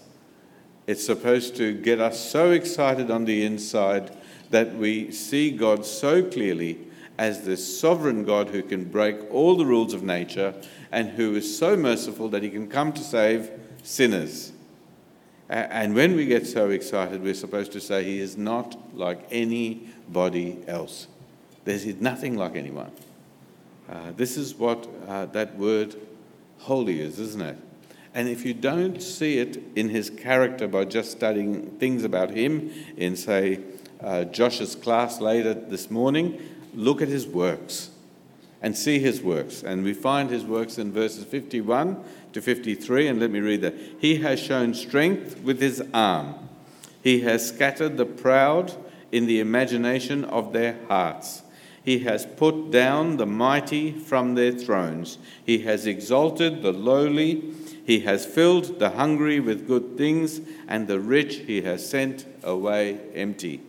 It's 0.86 1.06
supposed 1.06 1.56
to 1.58 1.74
get 1.74 2.00
us 2.00 2.20
so 2.20 2.52
excited 2.52 3.10
on 3.10 3.26
the 3.26 3.46
inside 3.46 4.16
that 4.50 4.76
we 4.76 5.12
see 5.12 5.52
God 5.52 5.86
so 5.86 6.24
clearly 6.24 6.80
as 7.18 7.46
this 7.46 7.80
sovereign 7.80 8.24
God 8.24 8.50
who 8.50 8.62
can 8.64 8.86
break 8.86 9.18
all 9.32 9.56
the 9.56 9.66
rules 9.66 9.94
of 9.94 10.04
nature 10.04 10.54
and 10.92 11.10
who 11.10 11.36
is 11.36 11.58
so 11.58 11.76
merciful 11.76 12.30
that 12.30 12.44
he 12.44 12.50
can 12.50 12.68
come 12.68 12.92
to 12.94 13.02
save 13.02 13.52
sinners. 13.84 14.52
And 15.50 15.94
when 15.94 16.16
we 16.16 16.26
get 16.26 16.48
so 16.48 16.70
excited, 16.70 17.22
we're 17.22 17.34
supposed 17.34 17.74
to 17.74 17.82
say, 17.82 18.04
He 18.04 18.20
is 18.20 18.38
not 18.38 18.96
like 18.96 19.28
anybody 19.30 20.58
else. 20.68 21.08
There's 21.66 21.86
nothing 22.02 22.38
like 22.38 22.56
anyone. 22.56 22.92
Uh, 23.90 24.12
this 24.16 24.38
is 24.38 24.56
what 24.56 24.88
uh, 25.08 25.26
that 25.28 25.58
word 25.58 25.96
holy 26.60 27.02
is, 27.02 27.20
isn't 27.20 27.42
it? 27.42 27.58
And 28.14 28.30
if 28.30 28.46
you 28.46 28.54
don't 28.54 29.02
see 29.02 29.40
it 29.40 29.62
in 29.76 29.90
his 29.90 30.10
character 30.10 30.68
by 30.68 30.86
just 30.86 31.12
studying 31.12 31.72
things 31.80 32.04
about 32.04 32.30
him 32.32 32.72
in, 32.96 33.16
say, 33.16 33.60
uh, 34.02 34.26
Josh's 34.26 34.76
class 34.76 35.20
later 35.20 35.54
this 35.54 35.90
morning, 35.90 36.40
look 36.74 37.02
at 37.02 37.08
his 37.08 37.26
works 37.26 37.90
and 38.62 38.78
see 38.78 39.00
his 39.00 39.22
works. 39.22 39.64
And 39.64 39.84
we 39.84 39.94
find 39.94 40.30
his 40.30 40.44
works 40.44 40.78
in 40.78 40.92
verses 40.92 41.26
51 41.26 42.04
to 42.34 42.42
53, 42.42 43.08
and 43.08 43.20
let 43.20 43.32
me 43.32 43.40
read 43.40 43.62
that. 43.62 43.76
He 44.00 44.18
has 44.18 44.40
shown 44.40 44.74
strength 44.74 45.40
with 45.42 45.60
his 45.60 45.84
arm, 45.94 46.36
he 47.04 47.22
has 47.22 47.48
scattered 47.48 47.98
the 47.98 48.06
proud 48.06 48.74
in 49.12 49.28
the 49.28 49.40
imagination 49.40 50.24
of 50.26 50.54
their 50.54 50.80
hearts. 50.88 51.43
He 51.84 52.00
has 52.00 52.26
put 52.26 52.72
down 52.72 53.18
the 53.18 53.26
mighty 53.26 53.92
from 53.92 54.36
their 54.36 54.54
thrones. 54.54 55.18
He 55.46 55.60
has 55.60 55.86
exalted 55.86 56.62
the 56.62 56.72
lowly. 56.72 57.54
He 57.86 58.00
has 58.02 58.26
filled 58.26 58.80
the 58.80 58.92
hungry 58.92 59.42
with 59.42 59.68
good 59.68 59.98
things, 59.98 60.40
and 60.68 60.88
the 60.88 61.00
rich 61.00 61.36
he 61.48 61.62
has 61.64 61.88
sent 61.88 62.26
away 62.42 63.00
empty. 63.14 63.62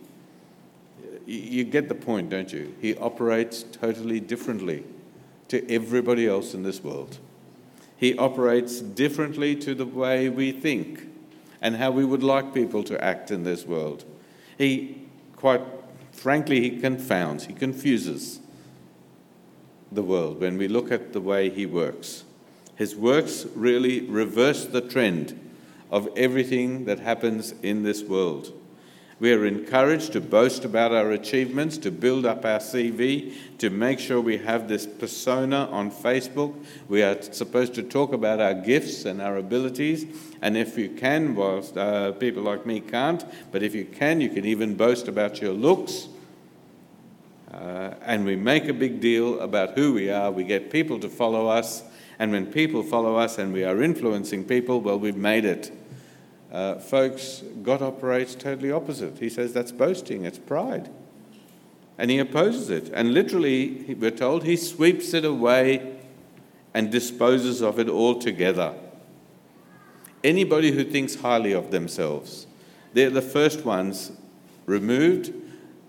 You 1.25 1.65
get 1.65 1.89
the 1.89 1.95
point, 1.95 2.29
don't 2.29 2.53
you? 2.53 2.73
He 2.79 2.95
operates 2.95 3.63
totally 3.63 4.19
differently 4.19 4.85
to 5.49 5.69
everybody 5.69 6.27
else 6.27 6.53
in 6.53 6.63
this 6.63 6.83
world. 6.83 7.17
He 7.97 8.17
operates 8.17 8.79
differently 8.79 9.55
to 9.57 9.73
the 9.75 9.85
way 9.85 10.29
we 10.29 10.51
think 10.51 11.07
and 11.61 11.75
how 11.75 11.91
we 11.91 12.05
would 12.05 12.23
like 12.23 12.53
people 12.53 12.83
to 12.83 13.03
act 13.03 13.31
in 13.31 13.43
this 13.43 13.65
world. 13.65 14.05
He, 14.57 15.01
quite 15.35 15.74
frankly, 16.15 16.61
he 16.61 16.79
confounds, 16.79 17.45
he 17.45 17.53
confuses 17.53 18.39
the 19.91 20.01
world 20.01 20.39
when 20.39 20.57
we 20.57 20.67
look 20.67 20.91
at 20.91 21.13
the 21.13 21.21
way 21.21 21.49
he 21.49 21.65
works. 21.65 22.23
His 22.75 22.95
works 22.95 23.45
really 23.55 24.01
reverse 24.01 24.65
the 24.65 24.81
trend 24.81 25.39
of 25.91 26.09
everything 26.17 26.85
that 26.85 26.99
happens 26.99 27.53
in 27.61 27.83
this 27.83 28.03
world. 28.03 28.51
We 29.17 29.31
are 29.31 29.45
encouraged 29.45 30.11
to 30.13 30.21
boast 30.21 30.65
about 30.65 30.91
our 30.91 31.11
achievements, 31.11 31.77
to 31.79 31.91
build 31.91 32.25
up 32.25 32.43
our 32.43 32.59
CV, 32.59 33.33
to 33.59 33.69
make 33.69 33.97
sure 33.97 34.19
we 34.19 34.37
have 34.39 34.67
this 34.67 34.85
persona 34.85 35.69
on 35.71 35.89
Facebook. 35.89 36.53
We 36.89 37.01
are 37.01 37.21
supposed 37.21 37.75
to 37.75 37.83
talk 37.83 38.11
about 38.11 38.41
our 38.41 38.53
gifts 38.53 39.05
and 39.05 39.21
our 39.21 39.37
abilities. 39.37 40.05
And 40.41 40.57
if 40.57 40.77
you 40.77 40.89
can, 40.89 41.33
whilst 41.33 41.77
uh, 41.77 42.11
people 42.11 42.43
like 42.43 42.65
me 42.65 42.81
can't, 42.81 43.23
but 43.53 43.63
if 43.63 43.73
you 43.73 43.85
can, 43.85 44.19
you 44.19 44.27
can 44.27 44.43
even 44.43 44.75
boast 44.75 45.07
about 45.07 45.41
your 45.41 45.53
looks. 45.53 46.09
Uh, 47.53 47.93
and 48.01 48.25
we 48.25 48.35
make 48.35 48.67
a 48.67 48.73
big 48.73 48.99
deal 48.99 49.39
about 49.39 49.77
who 49.77 49.93
we 49.93 50.09
are. 50.09 50.29
We 50.29 50.43
get 50.43 50.69
people 50.69 50.99
to 50.99 51.07
follow 51.07 51.47
us. 51.47 51.83
And 52.19 52.33
when 52.33 52.47
people 52.47 52.83
follow 52.83 53.15
us 53.15 53.37
and 53.37 53.53
we 53.53 53.63
are 53.63 53.81
influencing 53.81 54.43
people, 54.43 54.81
well, 54.81 54.99
we've 54.99 55.15
made 55.15 55.45
it. 55.45 55.71
Uh, 56.55 56.79
folks, 56.79 57.43
God 57.63 57.81
operates 57.81 58.33
totally 58.33 58.71
opposite. 58.71 59.19
He 59.19 59.27
says 59.27 59.51
that's 59.51 59.73
boasting, 59.73 60.23
it's 60.23 60.39
pride. 60.39 60.89
And 61.97 62.09
he 62.09 62.17
opposes 62.17 62.69
it. 62.69 62.89
And 62.93 63.13
literally, 63.13 63.93
we're 63.99 64.09
told, 64.09 64.45
he 64.45 64.55
sweeps 64.55 65.13
it 65.13 65.25
away 65.25 65.97
and 66.73 66.89
disposes 66.89 67.61
of 67.61 67.77
it 67.77 67.89
altogether. 67.89 68.73
Anybody 70.23 70.71
who 70.71 70.85
thinks 70.85 71.15
highly 71.15 71.51
of 71.51 71.71
themselves, 71.71 72.47
they're 72.93 73.09
the 73.09 73.21
first 73.21 73.65
ones 73.65 74.13
removed 74.65 75.33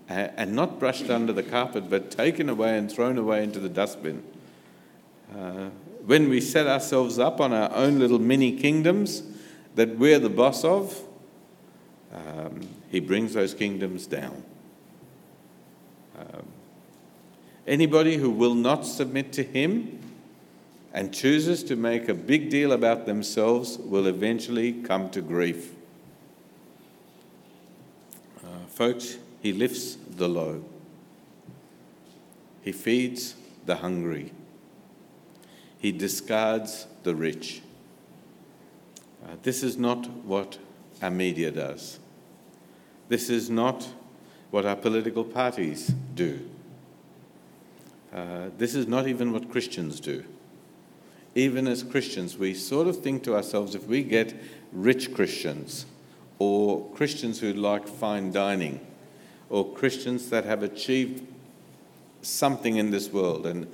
and 0.09 0.53
not 0.53 0.81
brushed 0.81 1.09
under 1.09 1.31
the 1.31 1.43
carpet, 1.43 1.89
but 1.89 2.11
taken 2.11 2.49
away 2.49 2.77
and 2.77 2.91
thrown 2.91 3.17
away 3.17 3.41
into 3.41 3.61
the 3.61 3.69
dustbin. 3.69 4.21
Uh, 5.33 5.69
when 6.05 6.27
we 6.27 6.41
set 6.41 6.67
ourselves 6.67 7.17
up 7.17 7.39
on 7.39 7.53
our 7.53 7.73
own 7.73 7.99
little 7.99 8.19
mini 8.19 8.51
kingdoms, 8.51 9.23
that 9.77 9.95
we're 9.95 10.17
the 10.17 10.29
boss 10.29 10.63
of, 10.63 10.99
um, 12.11 12.67
he 12.89 12.99
brings 12.99 13.35
those 13.35 13.53
kingdoms 13.53 14.07
down. 14.07 14.43
Um, 16.17 16.47
anybody 17.67 18.17
who 18.17 18.31
will 18.31 18.55
not 18.55 18.87
submit 18.87 19.31
to 19.33 19.43
him 19.43 19.99
and 20.93 21.13
chooses 21.13 21.63
to 21.65 21.75
make 21.75 22.09
a 22.09 22.15
big 22.15 22.49
deal 22.49 22.71
about 22.71 23.05
themselves 23.05 23.77
will 23.77 24.07
eventually 24.07 24.73
come 24.73 25.11
to 25.11 25.21
grief. 25.21 25.75
Uh, 28.43 28.65
folks, 28.67 29.19
he 29.43 29.53
lifts 29.53 29.95
the 30.09 30.27
low, 30.27 30.65
he 32.63 32.71
feeds 32.71 33.35
the 33.67 33.75
hungry, 33.75 34.31
he 35.77 35.91
discards 35.91 36.87
the 37.03 37.13
rich. 37.13 37.61
Uh, 39.23 39.35
this 39.43 39.63
is 39.63 39.77
not 39.77 40.09
what 40.23 40.57
our 41.01 41.11
media 41.11 41.51
does. 41.51 41.99
This 43.09 43.29
is 43.29 43.49
not 43.49 43.87
what 44.51 44.65
our 44.65 44.75
political 44.75 45.23
parties 45.23 45.93
do. 46.15 46.49
Uh, 48.13 48.49
this 48.57 48.73
is 48.73 48.87
not 48.87 49.07
even 49.07 49.33
what 49.33 49.49
Christians 49.49 49.99
do. 49.99 50.23
Even 51.35 51.67
as 51.67 51.83
Christians, 51.83 52.37
we 52.37 52.53
sort 52.53 52.87
of 52.87 52.97
think 52.97 53.23
to 53.23 53.35
ourselves 53.35 53.75
if 53.75 53.85
we 53.85 54.01
get 54.01 54.33
rich 54.71 55.13
Christians, 55.13 55.85
or 56.39 56.89
Christians 56.95 57.39
who 57.39 57.53
like 57.53 57.87
fine 57.87 58.31
dining, 58.31 58.79
or 59.49 59.71
Christians 59.73 60.29
that 60.29 60.45
have 60.45 60.63
achieved 60.63 61.25
something 62.21 62.77
in 62.77 62.91
this 62.91 63.11
world 63.11 63.45
and 63.45 63.67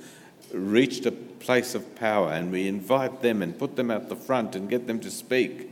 reached 0.54 1.06
a 1.06 1.12
place 1.12 1.74
of 1.74 1.94
power 1.96 2.30
and 2.30 2.50
we 2.50 2.66
invite 2.66 3.20
them 3.20 3.42
and 3.42 3.58
put 3.58 3.76
them 3.76 3.90
at 3.90 4.08
the 4.08 4.16
front 4.16 4.56
and 4.56 4.68
get 4.70 4.86
them 4.86 5.00
to 5.00 5.10
speak, 5.10 5.70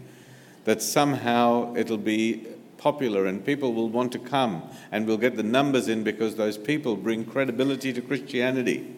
that 0.65 0.83
somehow 0.83 1.75
it'll 1.75 1.97
be 1.97 2.47
popular 2.77 3.27
and 3.27 3.45
people 3.45 3.73
will 3.73 3.89
want 3.89 4.13
to 4.13 4.19
come 4.19 4.63
and 4.91 5.07
we'll 5.07 5.17
get 5.17 5.37
the 5.37 5.43
numbers 5.43 5.89
in 5.89 6.03
because 6.03 6.35
those 6.37 6.59
people 6.59 6.97
bring 6.97 7.25
credibility 7.25 7.93
to 7.93 8.03
Christianity. 8.03 8.95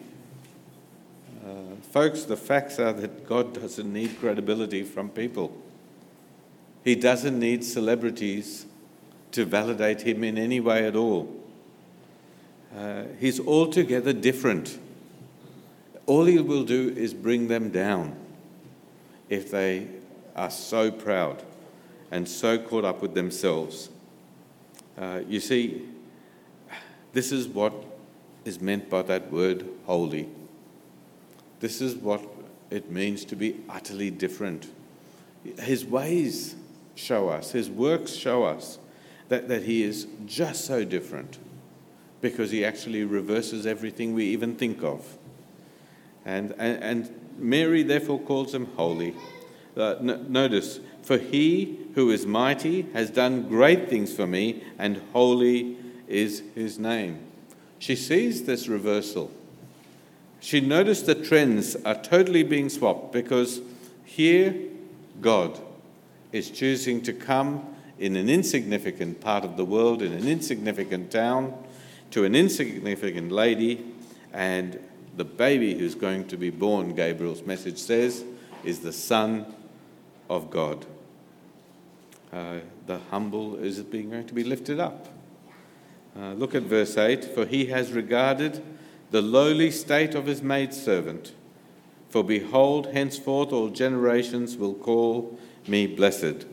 Uh, 1.45 1.75
folks, 1.91 2.23
the 2.23 2.37
facts 2.37 2.79
are 2.79 2.93
that 2.93 3.27
God 3.27 3.53
doesn't 3.53 3.91
need 3.91 4.19
credibility 4.19 4.83
from 4.83 5.09
people. 5.09 5.55
He 6.83 6.95
doesn't 6.95 7.39
need 7.39 7.63
celebrities 7.63 8.65
to 9.31 9.45
validate 9.45 10.01
him 10.01 10.23
in 10.23 10.37
any 10.37 10.59
way 10.59 10.87
at 10.87 10.95
all. 10.95 11.31
Uh, 12.75 13.03
he's 13.19 13.39
altogether 13.39 14.13
different 14.13 14.79
all 16.05 16.25
he 16.25 16.39
will 16.39 16.63
do 16.63 16.89
is 16.95 17.13
bring 17.13 17.47
them 17.47 17.69
down 17.69 18.15
if 19.29 19.49
they 19.49 19.87
are 20.35 20.51
so 20.51 20.91
proud 20.91 21.43
and 22.11 22.27
so 22.27 22.57
caught 22.57 22.85
up 22.85 23.01
with 23.01 23.13
themselves. 23.13 23.89
Uh, 24.97 25.21
you 25.27 25.39
see, 25.39 25.87
this 27.13 27.31
is 27.31 27.47
what 27.47 27.73
is 28.43 28.61
meant 28.61 28.89
by 28.89 29.01
that 29.01 29.31
word 29.31 29.65
holy. 29.85 30.29
This 31.59 31.81
is 31.81 31.95
what 31.95 32.21
it 32.69 32.91
means 32.91 33.25
to 33.25 33.35
be 33.35 33.61
utterly 33.69 34.11
different 34.11 34.67
His 35.59 35.85
ways 35.85 36.55
show 36.95 37.29
us, 37.29 37.51
His 37.51 37.69
works 37.69 38.13
show 38.13 38.43
us 38.43 38.79
that, 39.29 39.47
that 39.47 39.63
He 39.63 39.83
is 39.83 40.07
just 40.25 40.65
so 40.65 40.83
different 40.83 41.37
because 42.21 42.51
He 42.51 42.65
actually 42.65 43.03
reverses 43.03 43.65
everything 43.65 44.13
we 44.13 44.25
even 44.25 44.55
think 44.55 44.83
of. 44.83 45.17
And, 46.25 46.53
and, 46.57 46.83
and 46.83 47.21
Mary 47.37 47.83
therefore 47.83 48.19
calls 48.19 48.53
Him 48.53 48.65
holy. 48.75 49.15
Uh, 49.77 49.95
n- 49.99 50.25
notice, 50.29 50.79
for 51.01 51.17
He 51.17 51.79
who 51.95 52.09
is 52.09 52.25
mighty 52.25 52.83
has 52.93 53.09
done 53.09 53.47
great 53.47 53.89
things 53.89 54.13
for 54.13 54.25
me, 54.25 54.63
and 54.77 55.01
holy 55.13 55.77
is 56.07 56.43
His 56.55 56.79
name. 56.79 57.19
She 57.77 57.95
sees 57.95 58.45
this 58.45 58.67
reversal. 58.67 59.31
She 60.39 60.61
noticed 60.61 61.05
the 61.05 61.15
trends 61.15 61.75
are 61.77 61.95
totally 61.95 62.43
being 62.43 62.69
swapped 62.69 63.11
because 63.11 63.61
here 64.03 64.55
God 65.21 65.59
is 66.31 66.51
choosing 66.51 67.01
to 67.03 67.13
come 67.13 67.65
in 67.97 68.15
an 68.15 68.29
insignificant 68.29 69.21
part 69.21 69.45
of 69.45 69.57
the 69.57 69.65
world, 69.65 70.01
in 70.01 70.11
an 70.11 70.27
insignificant 70.27 71.11
town, 71.11 71.53
to 72.11 72.25
an 72.25 72.35
insignificant 72.35 73.31
lady, 73.31 73.85
and 74.33 74.79
the 75.15 75.25
baby 75.25 75.77
who's 75.77 75.95
going 75.95 76.27
to 76.27 76.37
be 76.37 76.49
born, 76.49 76.93
Gabriel's 76.95 77.43
message 77.43 77.77
says, 77.77 78.23
is 78.63 78.79
the 78.79 78.93
Son 78.93 79.45
of 80.29 80.49
God. 80.49 80.85
Uh, 82.33 82.59
the 82.85 82.99
humble 83.11 83.55
is 83.55 83.79
being 83.81 84.09
going 84.09 84.27
to 84.27 84.33
be 84.33 84.43
lifted 84.43 84.79
up. 84.79 85.07
Uh, 86.17 86.33
look 86.33 86.55
at 86.55 86.63
verse 86.63 86.97
8 86.97 87.23
For 87.23 87.45
he 87.45 87.67
has 87.67 87.91
regarded 87.91 88.63
the 89.11 89.21
lowly 89.21 89.71
state 89.71 90.15
of 90.15 90.25
his 90.25 90.41
maidservant. 90.41 91.33
For 92.09 92.23
behold, 92.23 92.93
henceforth 92.93 93.51
all 93.51 93.69
generations 93.69 94.57
will 94.57 94.73
call 94.73 95.37
me 95.67 95.87
blessed. 95.87 96.45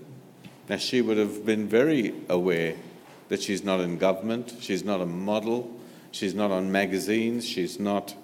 Now, 0.68 0.76
she 0.76 1.02
would 1.02 1.16
have 1.16 1.44
been 1.44 1.68
very 1.68 2.14
aware 2.28 2.74
that 3.28 3.42
she's 3.42 3.64
not 3.64 3.80
in 3.80 3.98
government, 3.98 4.54
she's 4.60 4.84
not 4.84 5.00
a 5.00 5.06
model, 5.06 5.70
she's 6.10 6.34
not 6.34 6.50
on 6.50 6.70
magazines, 6.70 7.46
she's 7.46 7.80
not, 7.80 8.14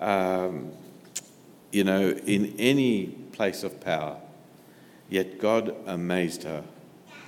um, 0.00 0.72
you 1.72 1.84
know, 1.84 2.10
in 2.10 2.54
any 2.58 3.06
place 3.32 3.62
of 3.62 3.80
power. 3.80 4.18
Yet 5.08 5.38
God 5.38 5.74
amazed 5.86 6.42
her 6.44 6.64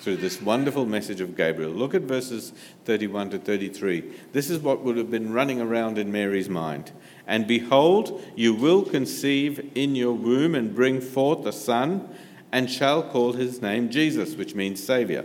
through 0.01 0.17
this 0.17 0.41
wonderful 0.41 0.87
message 0.87 1.21
of 1.21 1.37
Gabriel. 1.37 1.71
Look 1.71 1.95
at 1.95 2.03
verses 2.03 2.53
31 2.85 3.31
to 3.31 3.39
33. 3.39 4.05
This 4.33 4.49
is 4.49 4.61
what 4.61 4.83
would 4.83 4.97
have 4.97 5.11
been 5.11 5.33
running 5.33 5.61
around 5.61 5.99
in 5.99 6.13
Mary's 6.13 6.49
mind. 6.49 6.93
And 7.27 7.47
behold, 7.47 8.23
you 8.37 8.55
will 8.55 8.83
conceive 8.83 9.73
in 9.75 9.95
your 9.95 10.13
womb 10.13 10.55
and 10.55 10.75
bring 10.75 11.01
forth 11.01 11.45
a 11.47 11.53
son, 11.53 12.09
and 12.51 12.71
shall 12.71 13.03
call 13.03 13.35
his 13.35 13.61
name 13.61 13.91
Jesus, 13.91 14.35
which 14.35 14.55
means 14.55 14.83
Saviour. 14.83 15.25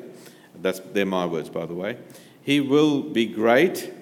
That's, 0.61 0.79
they're 0.79 1.05
my 1.05 1.25
words, 1.25 1.49
by 1.49 1.65
the 1.65 1.73
way. 1.73 1.97
He 2.41 2.59
will 2.59 3.01
be 3.01 3.25
great 3.25 3.93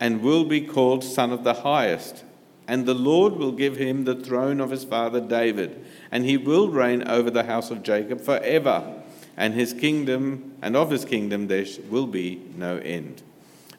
and 0.00 0.22
will 0.22 0.44
be 0.44 0.62
called 0.62 1.04
Son 1.04 1.32
of 1.32 1.44
the 1.44 1.54
Highest. 1.54 2.24
And 2.68 2.86
the 2.86 2.94
Lord 2.94 3.34
will 3.34 3.52
give 3.52 3.76
him 3.76 4.04
the 4.04 4.14
throne 4.14 4.60
of 4.60 4.70
his 4.70 4.84
father 4.84 5.20
David, 5.20 5.84
and 6.10 6.24
he 6.24 6.36
will 6.36 6.68
reign 6.68 7.06
over 7.08 7.30
the 7.30 7.44
house 7.44 7.70
of 7.70 7.82
Jacob 7.82 8.20
forever 8.20 9.02
and 9.36 9.54
his 9.54 9.72
kingdom, 9.72 10.52
and 10.62 10.76
of 10.76 10.90
his 10.90 11.04
kingdom 11.04 11.48
there 11.48 11.66
will 11.90 12.06
be 12.06 12.40
no 12.56 12.76
end. 12.78 13.22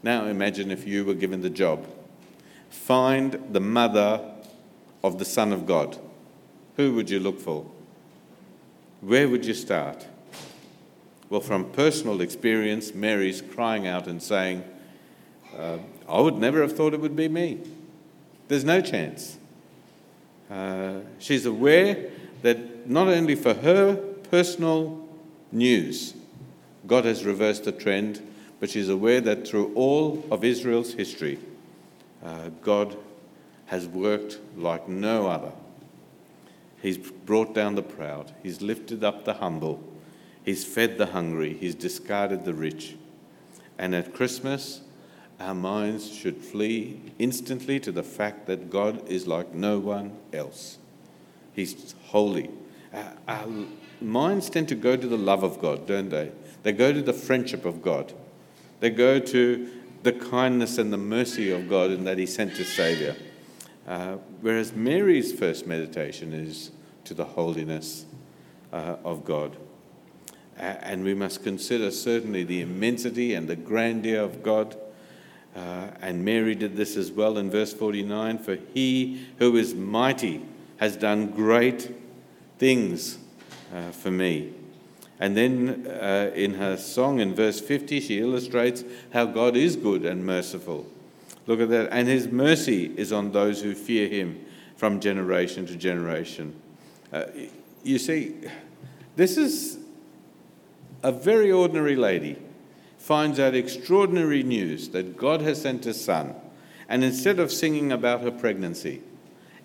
Now 0.01 0.25
imagine 0.25 0.71
if 0.71 0.87
you 0.87 1.05
were 1.05 1.13
given 1.13 1.41
the 1.41 1.49
job 1.49 1.87
find 2.69 3.39
the 3.51 3.59
mother 3.59 4.19
of 5.03 5.19
the 5.19 5.25
Son 5.25 5.53
of 5.53 5.67
God. 5.67 5.97
Who 6.75 6.95
would 6.95 7.09
you 7.09 7.19
look 7.19 7.39
for? 7.39 7.69
Where 8.99 9.29
would 9.29 9.45
you 9.45 9.53
start? 9.53 10.07
Well, 11.29 11.39
from 11.39 11.71
personal 11.71 12.19
experience, 12.19 12.93
Mary's 12.93 13.41
crying 13.41 13.87
out 13.87 14.07
and 14.07 14.21
saying, 14.21 14.63
uh, 15.57 15.77
I 16.09 16.19
would 16.19 16.37
never 16.37 16.61
have 16.61 16.75
thought 16.75 16.93
it 16.93 16.99
would 16.99 17.15
be 17.15 17.27
me. 17.27 17.59
There's 18.47 18.65
no 18.65 18.81
chance. 18.81 19.37
Uh, 20.49 20.99
she's 21.19 21.45
aware 21.45 22.11
that 22.41 22.89
not 22.89 23.07
only 23.07 23.35
for 23.35 23.53
her 23.53 23.95
personal 24.29 25.07
news. 25.51 26.13
God 26.85 27.05
has 27.05 27.23
reversed 27.23 27.63
the 27.63 27.71
trend, 27.71 28.21
but 28.59 28.69
she's 28.69 28.89
aware 28.89 29.21
that 29.21 29.47
through 29.47 29.73
all 29.75 30.25
of 30.29 30.43
Israel's 30.43 30.93
history, 30.93 31.39
uh, 32.23 32.49
God 32.61 32.97
has 33.67 33.87
worked 33.87 34.39
like 34.57 34.87
no 34.87 35.27
other. 35.27 35.51
He's 36.81 36.97
brought 36.97 37.55
down 37.55 37.75
the 37.75 37.83
proud, 37.83 38.33
He's 38.43 38.61
lifted 38.61 39.03
up 39.03 39.23
the 39.23 39.35
humble, 39.35 39.81
He's 40.43 40.65
fed 40.65 40.97
the 40.97 41.07
hungry, 41.07 41.53
He's 41.53 41.75
discarded 41.75 42.43
the 42.43 42.53
rich. 42.53 42.95
And 43.77 43.95
at 43.95 44.13
Christmas, 44.13 44.81
our 45.39 45.55
minds 45.55 46.13
should 46.13 46.37
flee 46.37 47.01
instantly 47.19 47.79
to 47.81 47.91
the 47.91 48.03
fact 48.03 48.47
that 48.47 48.69
God 48.69 49.07
is 49.07 49.27
like 49.27 49.53
no 49.53 49.79
one 49.79 50.17
else. 50.31 50.77
He's 51.53 51.95
holy. 52.05 52.49
Our, 53.27 53.47
minds 54.03 54.49
tend 54.49 54.67
to 54.69 54.75
go 54.75 54.95
to 54.95 55.07
the 55.07 55.17
love 55.17 55.43
of 55.43 55.59
God, 55.59 55.87
don't 55.87 56.09
they? 56.09 56.31
They 56.63 56.71
go 56.71 56.93
to 56.93 57.01
the 57.01 57.13
friendship 57.13 57.65
of 57.65 57.81
God. 57.81 58.13
They 58.79 58.89
go 58.89 59.19
to 59.19 59.69
the 60.03 60.11
kindness 60.11 60.77
and 60.77 60.91
the 60.91 60.97
mercy 60.97 61.51
of 61.51 61.69
God 61.69 61.91
and 61.91 62.05
that 62.05 62.17
He 62.17 62.25
sent 62.25 62.51
His 62.51 62.71
Saviour. 62.71 63.15
Uh, 63.87 64.17
whereas 64.41 64.73
Mary's 64.73 65.33
first 65.33 65.65
meditation 65.65 66.33
is 66.33 66.71
to 67.05 67.13
the 67.13 67.25
holiness 67.25 68.05
uh, 68.71 68.97
of 69.03 69.25
God. 69.25 69.57
Uh, 70.57 70.61
and 70.81 71.03
we 71.03 71.13
must 71.13 71.43
consider 71.43 71.91
certainly 71.91 72.43
the 72.43 72.61
immensity 72.61 73.33
and 73.33 73.47
the 73.47 73.55
grandeur 73.55 74.21
of 74.21 74.43
God. 74.43 74.77
Uh, 75.55 75.87
and 76.01 76.25
Mary 76.25 76.55
did 76.55 76.75
this 76.75 76.97
as 76.97 77.11
well 77.11 77.37
in 77.37 77.49
verse 77.49 77.73
49 77.73 78.39
For 78.39 78.57
he 78.73 79.27
who 79.37 79.55
is 79.55 79.75
mighty 79.75 80.43
has 80.77 80.95
done 80.95 81.27
great 81.27 81.91
things 82.57 83.19
uh, 83.73 83.91
for 83.91 84.11
me. 84.11 84.53
And 85.19 85.37
then 85.37 85.87
uh, 85.87 86.31
in 86.33 86.55
her 86.55 86.75
song 86.75 87.19
in 87.19 87.35
verse 87.35 87.59
50, 87.61 87.99
she 87.99 88.19
illustrates 88.19 88.83
how 89.13 89.25
God 89.25 89.55
is 89.55 89.75
good 89.75 90.05
and 90.05 90.25
merciful. 90.25 90.87
Look 91.45 91.61
at 91.61 91.69
that. 91.69 91.89
And 91.91 92.07
his 92.07 92.27
mercy 92.27 92.93
is 92.97 93.13
on 93.13 93.31
those 93.31 93.61
who 93.61 93.75
fear 93.75 94.07
him 94.07 94.43
from 94.75 94.99
generation 94.99 95.65
to 95.67 95.75
generation. 95.75 96.59
Uh, 97.11 97.25
you 97.83 97.99
see, 97.99 98.35
this 99.15 99.37
is 99.37 99.77
a 101.03 101.11
very 101.11 101.51
ordinary 101.51 101.95
lady 101.95 102.37
finds 103.03 103.37
out 103.37 103.53
extraordinary 103.53 104.43
news 104.43 104.87
that 104.89 105.17
God 105.17 105.41
has 105.41 105.61
sent 105.61 105.83
his 105.83 106.01
son. 106.01 106.33
And 106.87 107.03
instead 107.03 107.37
of 107.37 107.51
singing 107.51 107.91
about 107.91 108.21
her 108.21 108.31
pregnancy, 108.31 109.01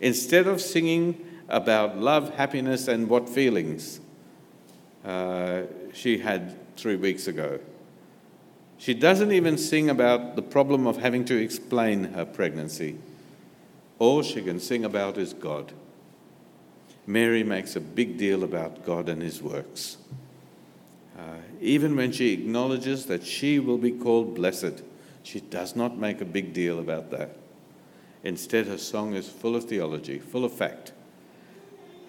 instead 0.00 0.48
of 0.48 0.60
singing 0.60 1.24
about 1.48 1.98
love, 1.98 2.34
happiness, 2.34 2.88
and 2.88 3.08
what 3.08 3.28
feelings 3.28 4.00
uh, 5.04 5.62
she 5.92 6.18
had 6.18 6.76
three 6.76 6.96
weeks 6.96 7.28
ago. 7.28 7.60
She 8.76 8.92
doesn't 8.92 9.30
even 9.30 9.56
sing 9.56 9.88
about 9.88 10.34
the 10.34 10.42
problem 10.42 10.88
of 10.88 10.96
having 10.96 11.24
to 11.26 11.36
explain 11.36 12.14
her 12.14 12.24
pregnancy. 12.24 12.98
All 14.00 14.22
she 14.22 14.42
can 14.42 14.58
sing 14.58 14.84
about 14.84 15.16
is 15.16 15.32
God. 15.32 15.72
Mary 17.06 17.44
makes 17.44 17.76
a 17.76 17.80
big 17.80 18.18
deal 18.18 18.42
about 18.42 18.84
God 18.84 19.08
and 19.08 19.22
his 19.22 19.40
works. 19.40 19.96
Uh, 21.18 21.22
even 21.60 21.96
when 21.96 22.12
she 22.12 22.32
acknowledges 22.32 23.06
that 23.06 23.26
she 23.26 23.58
will 23.58 23.78
be 23.78 23.90
called 23.90 24.36
blessed, 24.36 24.82
she 25.24 25.40
does 25.40 25.74
not 25.74 25.98
make 25.98 26.20
a 26.20 26.24
big 26.24 26.52
deal 26.52 26.78
about 26.78 27.10
that. 27.10 27.36
Instead, 28.22 28.66
her 28.66 28.78
song 28.78 29.14
is 29.14 29.28
full 29.28 29.56
of 29.56 29.64
theology, 29.64 30.18
full 30.18 30.44
of 30.44 30.52
fact. 30.52 30.92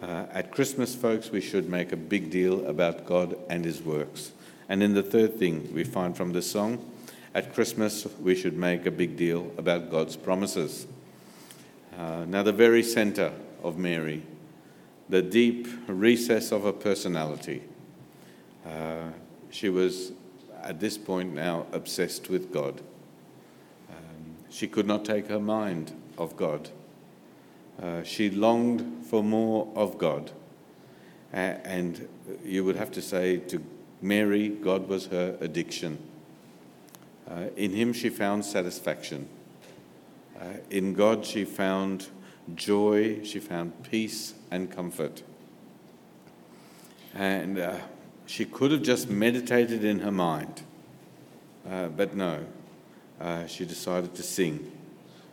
Uh, 0.02 0.26
at 0.32 0.52
Christmas, 0.52 0.96
folks, 0.96 1.32
we 1.32 1.42
should 1.42 1.68
make 1.68 1.92
a 1.92 1.98
big 1.98 2.30
deal 2.30 2.66
about 2.68 3.06
God 3.06 3.36
and 3.50 3.66
His 3.66 3.82
works. 3.82 4.32
And 4.70 4.84
in 4.84 4.94
the 4.94 5.04
third 5.04 5.40
thing 5.40 5.74
we 5.74 5.84
find 5.84 6.16
from 6.16 6.32
this 6.32 6.50
song 6.50 6.90
at 7.34 7.54
Christmas, 7.54 8.08
we 8.22 8.36
should 8.36 8.56
make 8.56 8.86
a 8.86 8.92
big 8.92 9.18
deal 9.18 9.52
about 9.58 9.90
God's 9.90 10.16
promises. 10.16 10.88
Uh, 11.98 12.26
now, 12.28 12.44
the 12.44 12.54
very 12.54 12.84
center 12.84 13.34
of 13.64 13.78
Mary, 13.78 14.24
the 15.10 15.22
deep 15.22 15.68
recess 15.88 16.52
of 16.52 16.64
her 16.64 16.72
personality, 16.72 17.64
uh, 18.70 19.12
she 19.50 19.70
was 19.70 20.12
at 20.62 20.80
this 20.80 20.98
point 20.98 21.34
now 21.34 21.66
obsessed 21.72 22.30
with 22.30 22.52
God. 22.54 22.82
Um, 23.90 24.36
she 24.50 24.68
could 24.68 24.86
not 24.86 25.06
take 25.06 25.28
her 25.28 25.40
mind 25.40 25.94
of 26.18 26.36
God. 26.36 26.70
Uh, 27.82 28.04
she 28.04 28.30
longed 28.30 29.06
for 29.06 29.24
more 29.24 29.72
of 29.76 29.98
God. 29.98 30.32
And 31.32 32.08
you 32.44 32.66
would 32.66 32.76
have 32.76 32.92
to 32.94 33.02
say 33.02 33.38
to 33.38 33.64
Mary, 34.02 34.50
God 34.50 34.88
was 34.88 35.08
her 35.08 35.38
addiction. 35.40 36.00
Uh, 37.30 37.46
in 37.56 37.72
Him, 37.72 37.94
she 37.94 38.10
found 38.10 38.44
satisfaction. 38.44 39.30
Uh, 40.40 40.46
in 40.70 40.94
God, 40.94 41.26
she 41.26 41.46
found 41.46 42.08
joy, 42.56 43.24
she 43.24 43.40
found 43.40 43.84
peace 43.84 44.34
and 44.50 44.72
comfort. 44.72 45.22
And 47.14 47.60
she 48.30 48.46
could 48.46 48.72
have 48.72 48.84
just 48.84 49.10
meditated 49.10 49.84
in 49.84 50.02
her 50.02 50.12
mind. 50.12 50.62
Uh, 51.68 51.88
but 51.88 52.16
no, 52.16 52.46
uh, 53.20 53.48
she 53.48 53.66
decided 53.66 54.14
to 54.14 54.22
sing. 54.22 54.72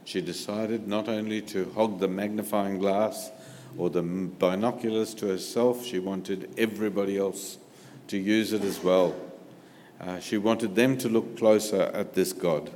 She 0.06 0.22
decided 0.22 0.88
not 0.88 1.06
only 1.06 1.42
to 1.42 1.70
hog 1.74 2.00
the 2.00 2.09
magnifying 2.09 2.78
glass 2.78 3.30
or 3.76 3.90
the 3.90 4.00
binoculars 4.00 5.12
to 5.16 5.26
herself, 5.26 5.85
she 5.85 5.98
wanted 5.98 6.48
everybody 6.56 7.18
else 7.18 7.59
to 8.09 8.16
use 8.16 8.54
it 8.54 8.64
as 8.64 8.82
well. 8.82 9.14
Uh, 10.00 10.18
she 10.18 10.38
wanted 10.38 10.74
them 10.74 10.96
to 10.96 11.11
look 11.11 11.37
closer 11.37 11.82
at 11.92 12.14
this 12.14 12.32
God. 12.32 12.70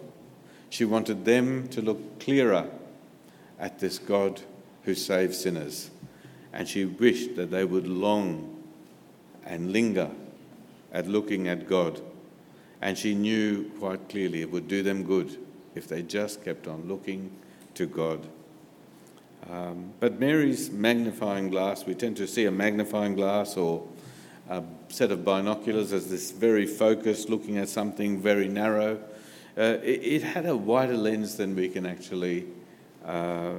She 0.68 0.84
wanted 0.84 1.24
them 1.24 1.66
to 1.68 1.80
look 1.80 2.20
clearer 2.20 2.68
at 3.58 3.78
this 3.78 3.98
God 3.98 4.42
who 4.82 4.94
saves 4.94 5.38
sinners. 5.38 5.90
And 6.52 6.68
she 6.68 6.84
wished 6.84 7.36
that 7.36 7.50
they 7.50 7.64
would 7.64 7.86
long 7.86 8.59
and 9.44 9.72
linger 9.72 10.10
at 10.92 11.06
looking 11.06 11.48
at 11.48 11.68
God. 11.68 12.00
And 12.82 12.96
she 12.96 13.14
knew 13.14 13.70
quite 13.78 14.08
clearly 14.08 14.42
it 14.42 14.50
would 14.50 14.68
do 14.68 14.82
them 14.82 15.04
good 15.04 15.38
if 15.74 15.86
they 15.88 16.02
just 16.02 16.44
kept 16.44 16.66
on 16.66 16.88
looking 16.88 17.30
to 17.74 17.86
God. 17.86 18.26
Um, 19.48 19.92
but 20.00 20.20
Mary's 20.20 20.70
magnifying 20.70 21.50
glass, 21.50 21.84
we 21.84 21.94
tend 21.94 22.16
to 22.18 22.26
see 22.26 22.44
a 22.44 22.50
magnifying 22.50 23.14
glass 23.14 23.56
or 23.56 23.86
a 24.48 24.62
set 24.88 25.10
of 25.10 25.24
binoculars 25.24 25.92
as 25.92 26.10
this 26.10 26.30
very 26.30 26.66
focused, 26.66 27.30
looking 27.30 27.56
at 27.56 27.68
something 27.68 28.20
very 28.20 28.48
narrow. 28.48 29.00
Uh, 29.56 29.78
it, 29.82 30.02
it, 30.02 30.22
had 30.22 30.46
a 30.46 30.56
wider 30.56 30.96
lens 30.96 31.36
than 31.36 31.54
we 31.54 31.68
can 31.68 31.86
actually, 31.86 32.46
uh, 33.04 33.54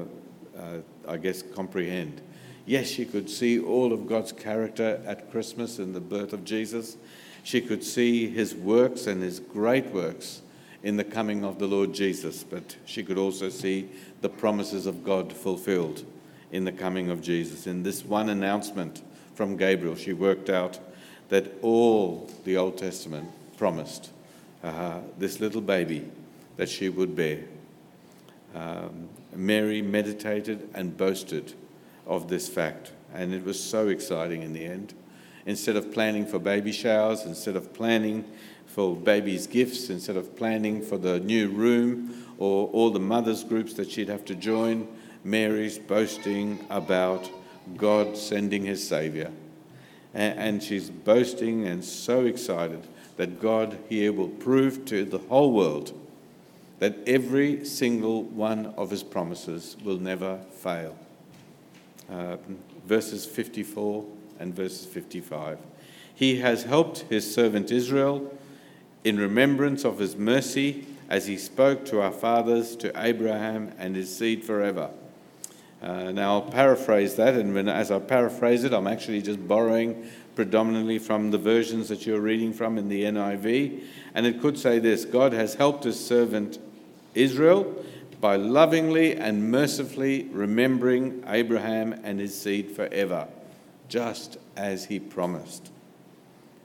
uh, 0.57 0.77
I 1.07 1.17
guess, 1.17 1.41
comprehend. 1.41 2.21
Yes, 2.65 2.87
she 2.87 3.05
could 3.05 3.29
see 3.29 3.59
all 3.59 3.91
of 3.91 4.07
God's 4.07 4.31
character 4.31 5.01
at 5.05 5.31
Christmas 5.31 5.79
in 5.79 5.93
the 5.93 5.99
birth 5.99 6.33
of 6.33 6.45
Jesus. 6.45 6.97
She 7.43 7.61
could 7.61 7.83
see 7.83 8.27
his 8.27 8.53
works 8.53 9.07
and 9.07 9.21
his 9.21 9.39
great 9.39 9.87
works 9.87 10.41
in 10.83 10.97
the 10.97 11.03
coming 11.03 11.43
of 11.43 11.59
the 11.59 11.67
Lord 11.67 11.93
Jesus, 11.93 12.43
but 12.43 12.75
she 12.85 13.03
could 13.03 13.17
also 13.17 13.49
see 13.49 13.89
the 14.21 14.29
promises 14.29 14.85
of 14.85 15.03
God 15.03 15.33
fulfilled 15.33 16.05
in 16.51 16.65
the 16.65 16.71
coming 16.71 17.09
of 17.09 17.21
Jesus. 17.21 17.67
In 17.67 17.83
this 17.83 18.03
one 18.03 18.29
announcement 18.29 19.01
from 19.35 19.57
Gabriel, 19.57 19.95
she 19.95 20.13
worked 20.13 20.49
out 20.49 20.79
that 21.29 21.51
all 21.61 22.29
the 22.43 22.57
Old 22.57 22.77
Testament 22.77 23.29
promised 23.57 24.11
uh, 24.63 24.99
this 25.17 25.39
little 25.39 25.61
baby 25.61 26.05
that 26.57 26.69
she 26.69 26.89
would 26.89 27.15
bear. 27.15 27.39
Um, 28.53 29.09
Mary 29.33 29.81
meditated 29.81 30.69
and 30.73 30.95
boasted 30.97 31.53
of 32.05 32.27
this 32.27 32.49
fact, 32.49 32.91
and 33.13 33.33
it 33.33 33.43
was 33.43 33.61
so 33.61 33.87
exciting 33.87 34.41
in 34.41 34.53
the 34.53 34.65
end. 34.65 34.93
Instead 35.45 35.75
of 35.75 35.91
planning 35.91 36.25
for 36.25 36.39
baby 36.39 36.71
showers, 36.71 37.23
instead 37.25 37.55
of 37.55 37.73
planning 37.73 38.23
for 38.67 38.95
babies' 38.95 39.47
gifts, 39.47 39.89
instead 39.89 40.15
of 40.15 40.35
planning 40.35 40.81
for 40.81 40.97
the 40.97 41.19
new 41.19 41.49
room 41.49 42.25
or 42.37 42.67
all 42.69 42.89
the 42.89 42.99
mothers' 42.99 43.43
groups 43.43 43.73
that 43.73 43.89
she'd 43.89 44.07
have 44.07 44.23
to 44.25 44.35
join, 44.35 44.87
Mary's 45.23 45.77
boasting 45.77 46.65
about 46.69 47.29
God 47.77 48.17
sending 48.17 48.65
his 48.65 48.87
Savior. 48.87 49.31
And 50.13 50.61
she's 50.61 50.89
boasting 50.89 51.65
and 51.65 51.83
so 51.83 52.25
excited 52.25 52.85
that 53.17 53.39
God 53.39 53.77
here 53.87 54.11
will 54.11 54.27
prove 54.27 54.85
to 54.85 55.05
the 55.05 55.19
whole 55.19 55.53
world 55.53 55.93
that 56.79 56.97
every 57.05 57.63
single 57.63 58.23
one 58.23 58.67
of 58.77 58.89
his 58.89 59.03
promises 59.03 59.77
will 59.83 59.99
never 59.99 60.39
fail. 60.51 60.97
Uh, 62.11 62.35
verses 62.85 63.25
54 63.25 64.05
and 64.39 64.53
verses 64.53 64.85
55. 64.85 65.59
He 66.13 66.39
has 66.41 66.63
helped 66.63 66.99
his 67.09 67.33
servant 67.33 67.71
Israel 67.71 68.37
in 69.05 69.17
remembrance 69.17 69.85
of 69.85 69.99
his 69.99 70.17
mercy 70.17 70.85
as 71.09 71.27
he 71.27 71.37
spoke 71.37 71.85
to 71.85 72.01
our 72.01 72.11
fathers, 72.11 72.75
to 72.77 72.91
Abraham 73.01 73.71
and 73.77 73.95
his 73.95 74.13
seed 74.13 74.43
forever. 74.43 74.89
Uh, 75.81 76.11
now, 76.11 76.33
I'll 76.33 76.41
paraphrase 76.41 77.15
that, 77.15 77.35
and 77.35 77.53
when, 77.53 77.69
as 77.69 77.91
I 77.91 77.99
paraphrase 77.99 78.65
it, 78.65 78.73
I'm 78.73 78.87
actually 78.87 79.21
just 79.21 79.47
borrowing 79.47 80.05
predominantly 80.35 80.99
from 80.99 81.31
the 81.31 81.37
versions 81.37 81.89
that 81.89 82.05
you're 82.05 82.19
reading 82.19 82.53
from 82.53 82.77
in 82.77 82.89
the 82.89 83.03
NIV. 83.03 83.83
And 84.13 84.25
it 84.25 84.41
could 84.41 84.59
say 84.59 84.79
this 84.79 85.05
God 85.05 85.33
has 85.33 85.55
helped 85.55 85.85
his 85.85 85.99
servant 85.99 86.59
Israel 87.15 87.83
by 88.21 88.35
lovingly 88.35 89.15
and 89.15 89.51
mercifully 89.51 90.29
remembering 90.31 91.23
Abraham 91.27 91.99
and 92.03 92.19
his 92.19 92.39
seed 92.39 92.71
forever, 92.71 93.27
just 93.89 94.37
as 94.55 94.85
he 94.85 94.99
promised. 94.99 95.71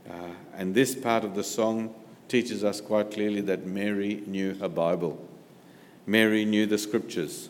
Uh, 0.09 0.13
and 0.55 0.75
this 0.75 0.95
part 0.95 1.25
of 1.25 1.35
the 1.35 1.43
song 1.43 1.95
teaches 2.29 2.63
us 2.63 2.81
quite 2.81 3.11
clearly 3.11 3.41
that 3.41 3.67
Mary 3.67 4.23
knew 4.27 4.55
her 4.55 4.69
Bible. 4.69 5.19
Mary 6.05 6.45
knew 6.45 6.67
the 6.67 6.79
scriptures. 6.79 7.49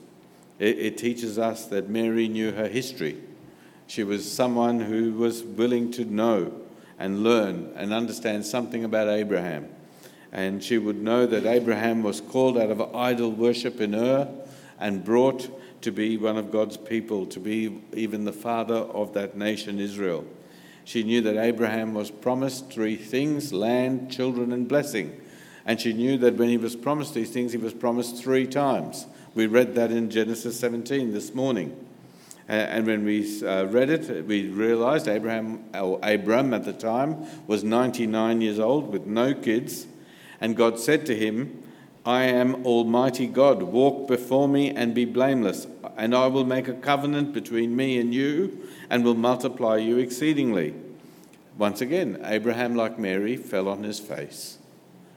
It, 0.59 0.79
it, 0.79 0.99
teaches 0.99 1.39
us 1.39 1.67
that 1.67 1.91
Mary 1.91 2.29
knew 2.29 2.53
her 2.53 2.69
history. 2.69 3.19
She 3.87 4.05
was 4.05 4.31
someone 4.31 4.81
who 4.81 5.13
was 5.13 5.43
willing 5.43 5.91
to 5.93 6.05
know 6.05 6.53
and 6.99 7.23
learn 7.23 7.73
and 7.77 7.93
understand 7.93 8.47
something 8.47 8.85
about 8.85 9.09
Abraham 9.09 9.69
and 10.37 10.63
she 10.63 10.77
would 10.77 11.03
know 11.03 11.25
that 11.25 11.47
Abraham 11.47 12.03
was 12.03 12.21
called 12.21 12.59
out 12.59 12.71
of 12.71 12.95
idol 12.95 13.33
worship 13.33 13.81
in 13.81 13.95
Ur 13.95 14.29
and 14.79 15.03
brought 15.03 15.49
to 15.81 15.91
be 15.91 16.19
one 16.19 16.37
of 16.37 16.53
God's 16.53 16.77
people, 16.77 17.25
to 17.27 17.41
be 17.41 17.81
even 17.95 18.27
the 18.27 18.35
father 18.35 18.75
of 18.75 19.15
that 19.15 19.39
nation, 19.39 19.81
Israel. 19.81 20.27
She 20.85 21.03
knew 21.05 21.23
that 21.23 21.39
Abraham 21.39 21.95
was 21.95 22.11
promised 22.11 22.71
three 22.71 22.97
things 22.97 23.51
land, 23.55 24.11
children, 24.13 24.53
and 24.53 24.69
blessing. 24.69 25.19
And 25.65 25.81
she 25.81 25.95
knew 25.95 26.19
that 26.19 26.35
when 26.35 26.51
he 26.51 26.59
was 26.59 26.77
promised 26.77 27.15
these 27.15 27.31
things, 27.31 27.53
he 27.53 27.59
was 27.59 27.73
promised 27.73 28.23
three 28.23 28.47
times. 28.47 29.07
We 29.35 29.47
read 29.47 29.75
that 29.77 29.91
in 29.91 30.11
Genesis 30.11 30.61
17 30.61 31.15
this 31.15 31.35
morning. 31.35 31.75
And 32.47 32.87
when 32.87 33.07
we 33.07 33.43
uh, 33.43 33.65
read 33.65 33.89
it, 33.89 34.27
we 34.27 34.51
realized 34.51 35.09
Abraham, 35.09 35.65
or 35.75 35.99
Abram 36.03 36.53
at 36.53 36.65
the 36.65 36.75
time, 36.75 37.27
was 37.47 37.65
99 37.65 38.43
years 38.43 38.59
old 38.59 38.93
with 38.93 39.07
no 39.07 39.33
kids 39.33 39.87
and 40.41 40.57
God 40.57 40.79
said 40.79 41.07
to 41.07 41.17
him, 41.17 41.63
I 42.07 42.23
am 42.25 42.65
Almighty 42.65 43.27
God. 43.27 43.65
Walk 43.65 44.07
before 44.07 44.49
me 44.49 44.71
and 44.71 44.95
be 44.95 45.05
blameless, 45.05 45.67
and 45.97 46.15
I 46.15 46.29
will 46.29 46.45
make 46.45 46.69
a 46.69 46.75
covenant 46.75 47.33
between 47.33 47.75
me 47.75 47.99
and 47.99 48.15
you, 48.15 48.69
and 48.89 49.05
will 49.05 49.17
multiply 49.17 49.79
you 49.79 49.99
exceedingly. 49.99 50.75
Once 51.59 51.81
again, 51.81 52.21
Abraham, 52.23 52.77
like 52.77 52.97
Mary, 52.97 53.37
fell 53.37 53.67
on 53.67 53.83
his 53.83 53.99
face 53.99 54.59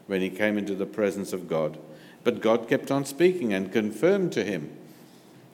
when 0.08 0.22
he 0.22 0.32
came 0.32 0.58
into 0.58 0.74
the 0.74 0.88
presence 0.88 1.32
of 1.32 1.48
God. 1.48 1.78
But 2.24 2.42
God 2.42 2.68
kept 2.68 2.90
on 2.90 3.06
speaking 3.06 3.54
and 3.54 3.72
confirmed 3.72 4.32
to 4.34 4.44
him, 4.44 4.76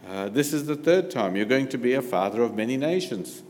uh, 0.07 0.29
This 0.29 0.53
is 0.53 0.67
the 0.67 0.77
third 0.77 1.11
time 1.11 1.35
you're 1.35 1.45
going 1.45 1.67
to 1.69 1.77
be 1.77 1.93
a 1.93 2.01
father 2.01 2.43
of 2.43 2.55
many 2.55 2.77
nations. 2.77 3.43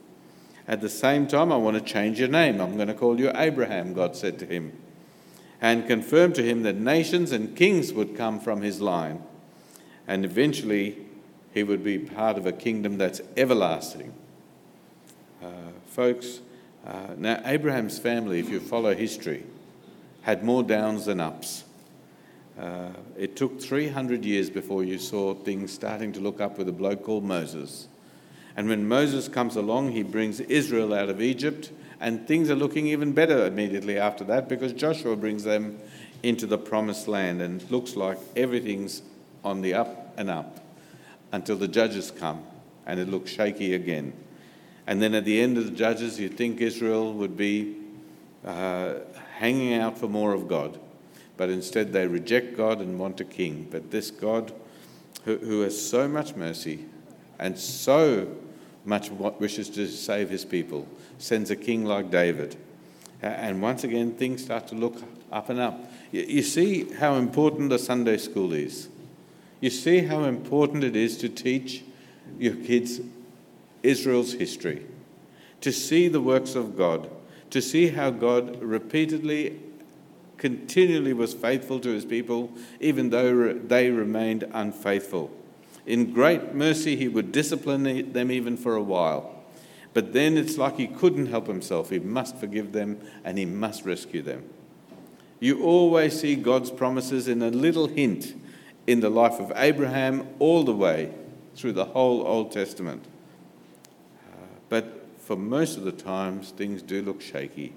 At 0.68 0.82
the 0.82 0.90
same 0.90 1.28
time, 1.28 1.52
I 1.52 1.58
want 1.58 1.78
to 1.78 1.84
change 1.84 2.20
your 2.20 2.30
name. 2.30 2.60
I'm 2.60 2.78
going 2.78 2.88
to 2.88 2.96
call 2.96 3.20
you 3.20 3.32
Abraham, 3.36 3.94
God 3.94 4.16
said 4.16 4.40
to 4.40 4.48
him 4.48 4.72
and 5.62 5.88
confirmed 5.88 6.36
to 6.36 6.44
him 6.44 6.64
that 6.64 6.76
nations 6.76 7.32
and 7.32 7.56
kings 7.56 7.94
would 7.94 8.16
come 8.16 8.40
from 8.40 8.62
his 8.62 8.82
line. 8.82 9.22
And 10.08 10.26
eventually, 10.26 10.98
he 11.54 11.64
would 11.64 11.84
be 11.84 11.98
part 11.98 12.38
of 12.38 12.46
a 12.46 12.52
kingdom 12.52 12.98
that's 12.98 13.22
everlasting. 13.38 14.14
Uh, 15.42 15.48
folks, 15.88 16.42
uh, 16.86 17.14
now 17.18 17.42
Abraham's 17.46 17.98
family, 17.98 18.40
if 18.40 18.50
you 18.50 18.60
follow 18.60 18.94
history, 18.94 19.46
had 20.22 20.44
more 20.44 20.64
downs 20.64 21.06
than 21.06 21.20
ups. 21.20 21.64
Uh, 22.60 22.90
it 23.18 23.36
took 23.36 23.62
300 23.62 24.24
years 24.24 24.50
before 24.50 24.84
you 24.84 24.98
saw 24.98 25.34
things 25.34 25.74
starting 25.74 26.12
to 26.14 26.20
look 26.20 26.40
up 26.40 26.58
with 26.58 26.70
a 26.70 26.72
bloke 26.72 27.04
called 27.04 27.24
Moses. 27.24 27.88
And 28.56 28.70
when 28.70 28.88
Moses 28.88 29.28
comes 29.28 29.56
along, 29.56 29.92
he 29.92 30.04
brings 30.04 30.40
Israel 30.40 30.94
out 30.94 31.10
of 31.10 31.22
Egypt 31.22 31.72
and 32.00 32.28
things 32.28 32.50
are 32.50 32.56
looking 32.56 32.88
even 32.88 33.14
better 33.14 33.46
immediately 33.46 33.98
after 33.98 34.24
that 34.26 34.50
because 34.50 34.74
Joshua 34.74 35.16
brings 35.16 35.44
them 35.44 35.80
into 36.24 36.46
the 36.46 36.58
promised 36.58 37.08
land 37.08 37.42
and 37.42 37.62
it 37.62 37.72
looks 37.72 37.96
like 37.96 38.18
everything's 38.36 39.02
on 39.44 39.62
the 39.62 39.74
up 39.74 40.14
and 40.18 40.30
up 40.30 40.60
until 41.32 41.56
the 41.56 41.68
judges 41.68 42.12
come 42.12 42.44
and 42.86 43.00
it 43.00 43.08
looks 43.08 43.32
shaky 43.32 43.74
again. 43.74 44.14
And 44.88 45.02
then 45.02 45.16
at 45.16 45.26
the 45.26 45.42
end 45.42 45.58
of 45.58 45.66
the 45.66 45.72
judges, 45.72 46.20
you 46.20 46.30
think 46.30 46.62
Israel 46.62 47.14
would 47.14 47.36
be 47.36 47.76
uh, 48.46 48.96
hanging 49.38 49.74
out 49.74 49.98
for 49.98 50.08
more 50.08 50.34
of 50.34 50.48
God. 50.48 50.80
But 51.38 51.50
instead, 51.50 51.92
they 51.92 52.08
reject 52.08 52.56
God 52.56 52.80
and 52.80 53.00
want 53.00 53.20
a 53.20 53.26
king. 53.26 53.68
But 53.70 53.92
this 53.92 54.12
God, 54.12 54.54
who, 55.26 55.38
who 55.38 55.62
has 55.62 55.90
so 55.90 56.08
much 56.08 56.36
mercy 56.36 56.86
and 57.40 57.58
so 57.58 58.28
much 58.86 59.10
what 59.12 59.42
wishes 59.42 59.70
to 59.72 59.88
save 59.88 60.30
his 60.30 60.46
people, 60.46 60.88
sends 61.18 61.50
a 61.52 61.56
king 61.56 61.84
like 61.84 62.12
David. 62.12 62.56
And 63.22 63.62
once 63.62 63.84
again, 63.84 64.14
things 64.14 64.44
start 64.44 64.68
to 64.68 64.76
look 64.76 65.02
up 65.32 65.50
and 65.50 65.60
up. 65.60 65.92
You 66.12 66.44
see 66.44 66.94
how 66.94 67.16
important 67.16 67.70
the 67.70 67.80
Sunday 67.80 68.18
school 68.18 68.54
is. 68.54 68.90
You 69.60 69.70
see 69.70 70.02
how 70.02 70.24
important 70.26 70.84
it 70.84 70.96
is 70.96 71.18
to 71.20 71.30
teach 71.30 71.84
your 72.38 72.56
kids 72.56 73.02
Israel's 73.84 74.34
history, 74.34 74.86
to 75.62 75.72
see 75.72 76.08
the 76.08 76.22
works 76.22 76.56
of 76.56 76.78
God, 76.78 77.10
to 77.52 77.62
see 77.62 77.90
how 77.90 78.10
God 78.10 78.62
repeatedly, 78.62 79.60
continually 80.38 81.14
was 81.14 81.34
faithful 81.34 81.80
to 81.80 81.90
his 81.90 82.06
people, 82.06 82.52
even 82.80 83.10
though 83.10 83.54
they 83.54 83.90
remained 83.90 84.44
unfaithful. 84.54 85.32
In 85.86 86.14
great 86.14 86.54
mercy, 86.56 86.96
he 86.96 87.08
would 87.08 87.32
discipline 87.32 88.12
them 88.12 88.32
even 88.32 88.58
for 88.58 88.76
a 88.76 88.82
while. 88.82 89.44
But 89.94 90.14
then 90.14 90.38
it's 90.38 90.58
like 90.58 90.78
he 90.78 90.88
couldn't 90.88 91.28
help 91.28 91.48
himself. 91.48 91.90
He 91.90 92.00
must 92.00 92.38
forgive 92.38 92.74
them 92.74 93.00
and 93.24 93.38
he 93.38 93.46
must 93.46 93.86
rescue 93.86 94.22
them. 94.22 94.44
You 95.40 95.64
always 95.64 96.20
see 96.20 96.36
God's 96.36 96.72
promises 96.72 97.28
in 97.28 97.42
a 97.42 97.50
little 97.50 97.88
hint 97.88 98.34
in 98.88 99.00
the 99.00 99.10
life 99.10 99.40
of 99.40 99.54
Abraham 99.56 100.28
all 100.40 100.64
the 100.64 100.76
way 100.76 101.14
through 101.56 101.74
the 101.74 101.86
whole 101.86 102.26
Old 102.26 102.52
Testament. 102.52 103.06
Uh, 104.28 104.38
but 104.70 105.06
for 105.20 105.36
most 105.36 105.78
of 105.78 105.84
the 105.84 105.92
times, 105.92 106.52
things 106.52 106.82
do 106.82 107.02
look 107.02 107.22
shaky. 107.22 107.74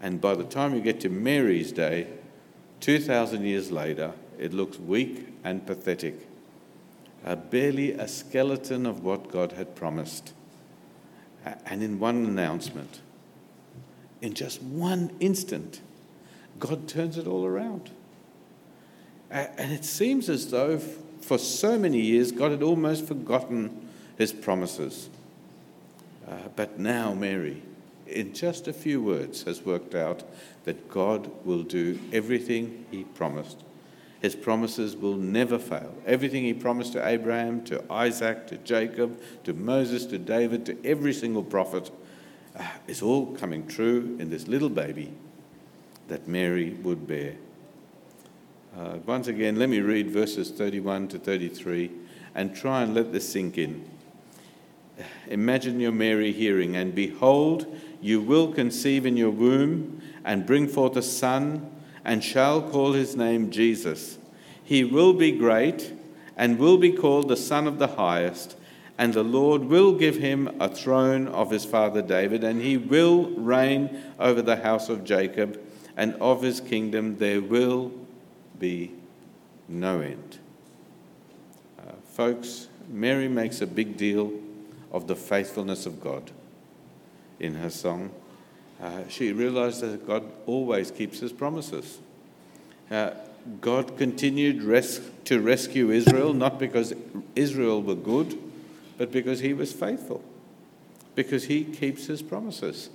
And 0.00 0.20
by 0.20 0.34
the 0.34 0.44
time 0.44 0.74
you 0.74 0.80
get 0.80 1.00
to 1.00 1.08
Mary's 1.08 1.70
day, 1.70 2.08
2,000 2.80 3.44
years 3.44 3.70
later, 3.70 4.12
it 4.38 4.52
looks 4.52 4.78
weak 4.78 5.28
and 5.44 5.64
pathetic. 5.66 6.26
Uh, 7.24 7.36
barely 7.36 7.92
a 7.92 8.08
skeleton 8.08 8.84
of 8.84 9.04
what 9.04 9.30
God 9.30 9.52
had 9.52 9.76
promised. 9.76 10.32
And 11.66 11.82
in 11.82 11.98
one 11.98 12.24
announcement, 12.24 13.00
in 14.20 14.34
just 14.34 14.62
one 14.62 15.10
instant, 15.20 15.80
God 16.58 16.88
turns 16.88 17.18
it 17.18 17.26
all 17.26 17.44
around. 17.44 17.90
And 19.30 19.72
it 19.72 19.84
seems 19.84 20.28
as 20.28 20.50
though 20.50 20.78
for 20.78 21.38
so 21.38 21.78
many 21.78 22.00
years 22.00 22.32
God 22.32 22.50
had 22.50 22.62
almost 22.62 23.06
forgotten 23.06 23.88
his 24.18 24.32
promises. 24.32 25.08
Uh, 26.28 26.48
but 26.54 26.78
now, 26.78 27.14
Mary, 27.14 27.62
in 28.06 28.34
just 28.34 28.68
a 28.68 28.72
few 28.72 29.02
words, 29.02 29.42
has 29.44 29.64
worked 29.64 29.94
out 29.94 30.22
that 30.64 30.88
God 30.88 31.30
will 31.44 31.62
do 31.62 31.98
everything 32.12 32.84
he 32.90 33.04
promised. 33.04 33.58
His 34.22 34.36
promises 34.36 34.96
will 34.96 35.16
never 35.16 35.58
fail. 35.58 35.92
Everything 36.06 36.44
he 36.44 36.54
promised 36.54 36.92
to 36.92 37.04
Abraham, 37.04 37.64
to 37.64 37.82
Isaac, 37.92 38.46
to 38.46 38.56
Jacob, 38.58 39.20
to 39.42 39.52
Moses, 39.52 40.06
to 40.06 40.18
David, 40.18 40.64
to 40.66 40.78
every 40.86 41.12
single 41.12 41.42
prophet 41.42 41.90
uh, 42.56 42.64
is 42.86 43.02
all 43.02 43.26
coming 43.34 43.66
true 43.66 44.16
in 44.20 44.30
this 44.30 44.46
little 44.46 44.68
baby 44.68 45.12
that 46.06 46.28
Mary 46.28 46.70
would 46.84 47.08
bear. 47.08 47.34
Uh, 48.78 48.98
once 49.06 49.26
again, 49.26 49.58
let 49.58 49.68
me 49.68 49.80
read 49.80 50.08
verses 50.08 50.52
31 50.52 51.08
to 51.08 51.18
33 51.18 51.90
and 52.36 52.54
try 52.54 52.82
and 52.82 52.94
let 52.94 53.12
this 53.12 53.28
sink 53.28 53.58
in. 53.58 53.84
Imagine 55.26 55.80
your 55.80 55.90
Mary 55.90 56.30
hearing, 56.30 56.76
and 56.76 56.94
behold, 56.94 57.66
you 58.00 58.20
will 58.20 58.52
conceive 58.52 59.04
in 59.04 59.16
your 59.16 59.30
womb 59.30 60.00
and 60.24 60.46
bring 60.46 60.68
forth 60.68 60.96
a 60.96 61.02
son, 61.02 61.71
and 62.04 62.22
shall 62.22 62.62
call 62.62 62.92
his 62.92 63.16
name 63.16 63.50
Jesus. 63.50 64.18
He 64.62 64.84
will 64.84 65.12
be 65.12 65.32
great 65.32 65.92
and 66.36 66.58
will 66.58 66.78
be 66.78 66.92
called 66.92 67.28
the 67.28 67.36
Son 67.36 67.66
of 67.66 67.78
the 67.78 67.88
Highest, 67.88 68.56
and 68.98 69.12
the 69.12 69.22
Lord 69.22 69.64
will 69.64 69.92
give 69.94 70.16
him 70.16 70.48
a 70.60 70.68
throne 70.68 71.28
of 71.28 71.50
his 71.50 71.64
father 71.64 72.02
David, 72.02 72.44
and 72.44 72.60
he 72.60 72.76
will 72.76 73.30
reign 73.30 74.02
over 74.18 74.42
the 74.42 74.56
house 74.56 74.88
of 74.88 75.04
Jacob, 75.04 75.60
and 75.96 76.14
of 76.14 76.42
his 76.42 76.60
kingdom 76.60 77.18
there 77.18 77.40
will 77.40 77.92
be 78.58 78.92
no 79.68 80.00
end. 80.00 80.38
Uh, 81.78 81.92
folks, 82.12 82.68
Mary 82.88 83.28
makes 83.28 83.60
a 83.60 83.66
big 83.66 83.96
deal 83.96 84.32
of 84.90 85.06
the 85.06 85.16
faithfulness 85.16 85.86
of 85.86 86.00
God 86.00 86.30
in 87.40 87.54
her 87.56 87.70
song. 87.70 88.10
Uh, 88.82 89.06
she 89.08 89.32
realized 89.32 89.80
that 89.80 90.06
God 90.06 90.24
always 90.44 90.90
keeps 90.90 91.20
his 91.20 91.32
promises. 91.32 91.98
Uh, 92.90 93.10
God 93.60 93.96
continued 93.96 94.62
res- 94.62 95.00
to 95.24 95.40
rescue 95.40 95.90
Israel, 95.90 96.34
not 96.34 96.58
because 96.58 96.92
Israel 97.36 97.80
were 97.80 97.94
good, 97.94 98.36
but 98.98 99.12
because 99.12 99.38
he 99.38 99.52
was 99.52 99.72
faithful, 99.72 100.22
because 101.14 101.44
he 101.44 101.64
keeps 101.64 102.06
his 102.06 102.22
promises. 102.22 102.90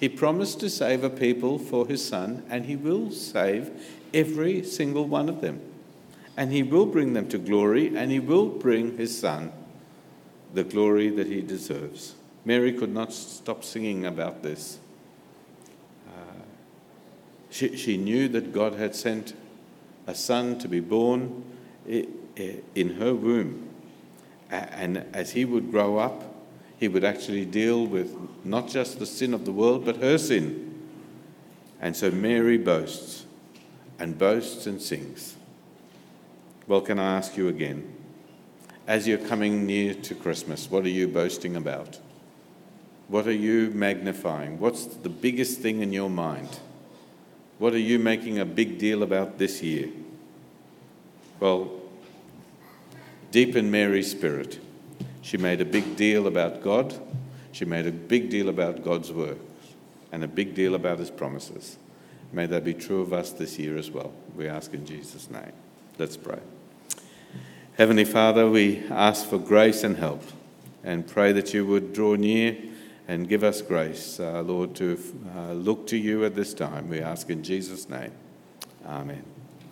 He 0.00 0.08
promised 0.08 0.60
to 0.60 0.70
save 0.70 1.04
a 1.04 1.10
people 1.10 1.58
for 1.58 1.86
his 1.86 2.06
son, 2.06 2.42
and 2.48 2.64
he 2.64 2.76
will 2.76 3.10
save 3.10 3.70
every 4.14 4.62
single 4.62 5.06
one 5.06 5.28
of 5.28 5.42
them. 5.42 5.60
And 6.36 6.52
he 6.52 6.62
will 6.62 6.86
bring 6.86 7.12
them 7.12 7.28
to 7.28 7.38
glory, 7.38 7.96
and 7.96 8.10
he 8.10 8.20
will 8.20 8.48
bring 8.48 8.96
his 8.96 9.18
son 9.18 9.52
the 10.52 10.64
glory 10.64 11.10
that 11.10 11.26
he 11.26 11.42
deserves. 11.42 12.14
Mary 12.44 12.72
could 12.72 12.92
not 12.92 13.12
stop 13.12 13.64
singing 13.64 14.06
about 14.06 14.42
this. 14.42 14.78
She, 17.56 17.74
she 17.74 17.96
knew 17.96 18.28
that 18.28 18.52
God 18.52 18.74
had 18.74 18.94
sent 18.94 19.32
a 20.06 20.14
son 20.14 20.58
to 20.58 20.68
be 20.68 20.80
born 20.80 21.42
in 21.86 22.96
her 22.98 23.14
womb. 23.14 23.70
And 24.50 25.06
as 25.14 25.30
he 25.32 25.46
would 25.46 25.70
grow 25.70 25.96
up, 25.96 26.34
he 26.78 26.86
would 26.86 27.02
actually 27.02 27.46
deal 27.46 27.86
with 27.86 28.14
not 28.44 28.68
just 28.68 28.98
the 28.98 29.06
sin 29.06 29.32
of 29.32 29.46
the 29.46 29.52
world, 29.52 29.86
but 29.86 29.96
her 30.02 30.18
sin. 30.18 30.86
And 31.80 31.96
so 31.96 32.10
Mary 32.10 32.58
boasts 32.58 33.24
and 33.98 34.18
boasts 34.18 34.66
and 34.66 34.82
sings. 34.82 35.36
Well, 36.66 36.82
can 36.82 36.98
I 36.98 37.16
ask 37.16 37.38
you 37.38 37.48
again? 37.48 37.90
As 38.86 39.08
you're 39.08 39.16
coming 39.16 39.64
near 39.64 39.94
to 39.94 40.14
Christmas, 40.14 40.70
what 40.70 40.84
are 40.84 40.90
you 40.90 41.08
boasting 41.08 41.56
about? 41.56 42.00
What 43.08 43.26
are 43.26 43.32
you 43.32 43.70
magnifying? 43.70 44.60
What's 44.60 44.84
the 44.84 45.08
biggest 45.08 45.60
thing 45.60 45.80
in 45.80 45.94
your 45.94 46.10
mind? 46.10 46.60
What 47.58 47.72
are 47.72 47.78
you 47.78 47.98
making 47.98 48.38
a 48.38 48.44
big 48.44 48.78
deal 48.78 49.02
about 49.02 49.38
this 49.38 49.62
year? 49.62 49.88
Well, 51.40 51.70
deep 53.30 53.56
in 53.56 53.70
Mary's 53.70 54.10
spirit, 54.10 54.58
she 55.22 55.38
made 55.38 55.60
a 55.60 55.64
big 55.64 55.96
deal 55.96 56.26
about 56.26 56.62
God. 56.62 56.94
She 57.52 57.64
made 57.64 57.86
a 57.86 57.92
big 57.92 58.28
deal 58.28 58.50
about 58.50 58.84
God's 58.84 59.10
work, 59.10 59.38
and 60.12 60.22
a 60.22 60.28
big 60.28 60.54
deal 60.54 60.74
about 60.74 60.98
his 60.98 61.10
promises. 61.10 61.78
May 62.32 62.44
that 62.46 62.64
be 62.64 62.74
true 62.74 63.00
of 63.00 63.12
us 63.12 63.30
this 63.32 63.58
year 63.58 63.78
as 63.78 63.90
well. 63.90 64.12
We 64.36 64.48
ask 64.48 64.74
in 64.74 64.84
Jesus' 64.84 65.30
name. 65.30 65.52
Let's 65.98 66.16
pray. 66.18 66.40
Heavenly 67.78 68.04
Father, 68.04 68.50
we 68.50 68.84
ask 68.90 69.26
for 69.26 69.38
grace 69.38 69.82
and 69.82 69.96
help 69.96 70.22
and 70.84 71.06
pray 71.06 71.32
that 71.32 71.54
you 71.54 71.64
would 71.66 71.94
draw 71.94 72.14
near 72.14 72.56
and 73.08 73.28
give 73.28 73.44
us 73.44 73.62
grace, 73.62 74.18
uh, 74.18 74.42
Lord, 74.42 74.74
to 74.76 74.98
uh, 75.36 75.52
look 75.52 75.86
to 75.88 75.96
you 75.96 76.24
at 76.24 76.34
this 76.34 76.54
time. 76.54 76.88
We 76.88 77.00
ask 77.00 77.30
in 77.30 77.42
Jesus' 77.42 77.88
name. 77.88 78.12
Amen. 78.84 79.35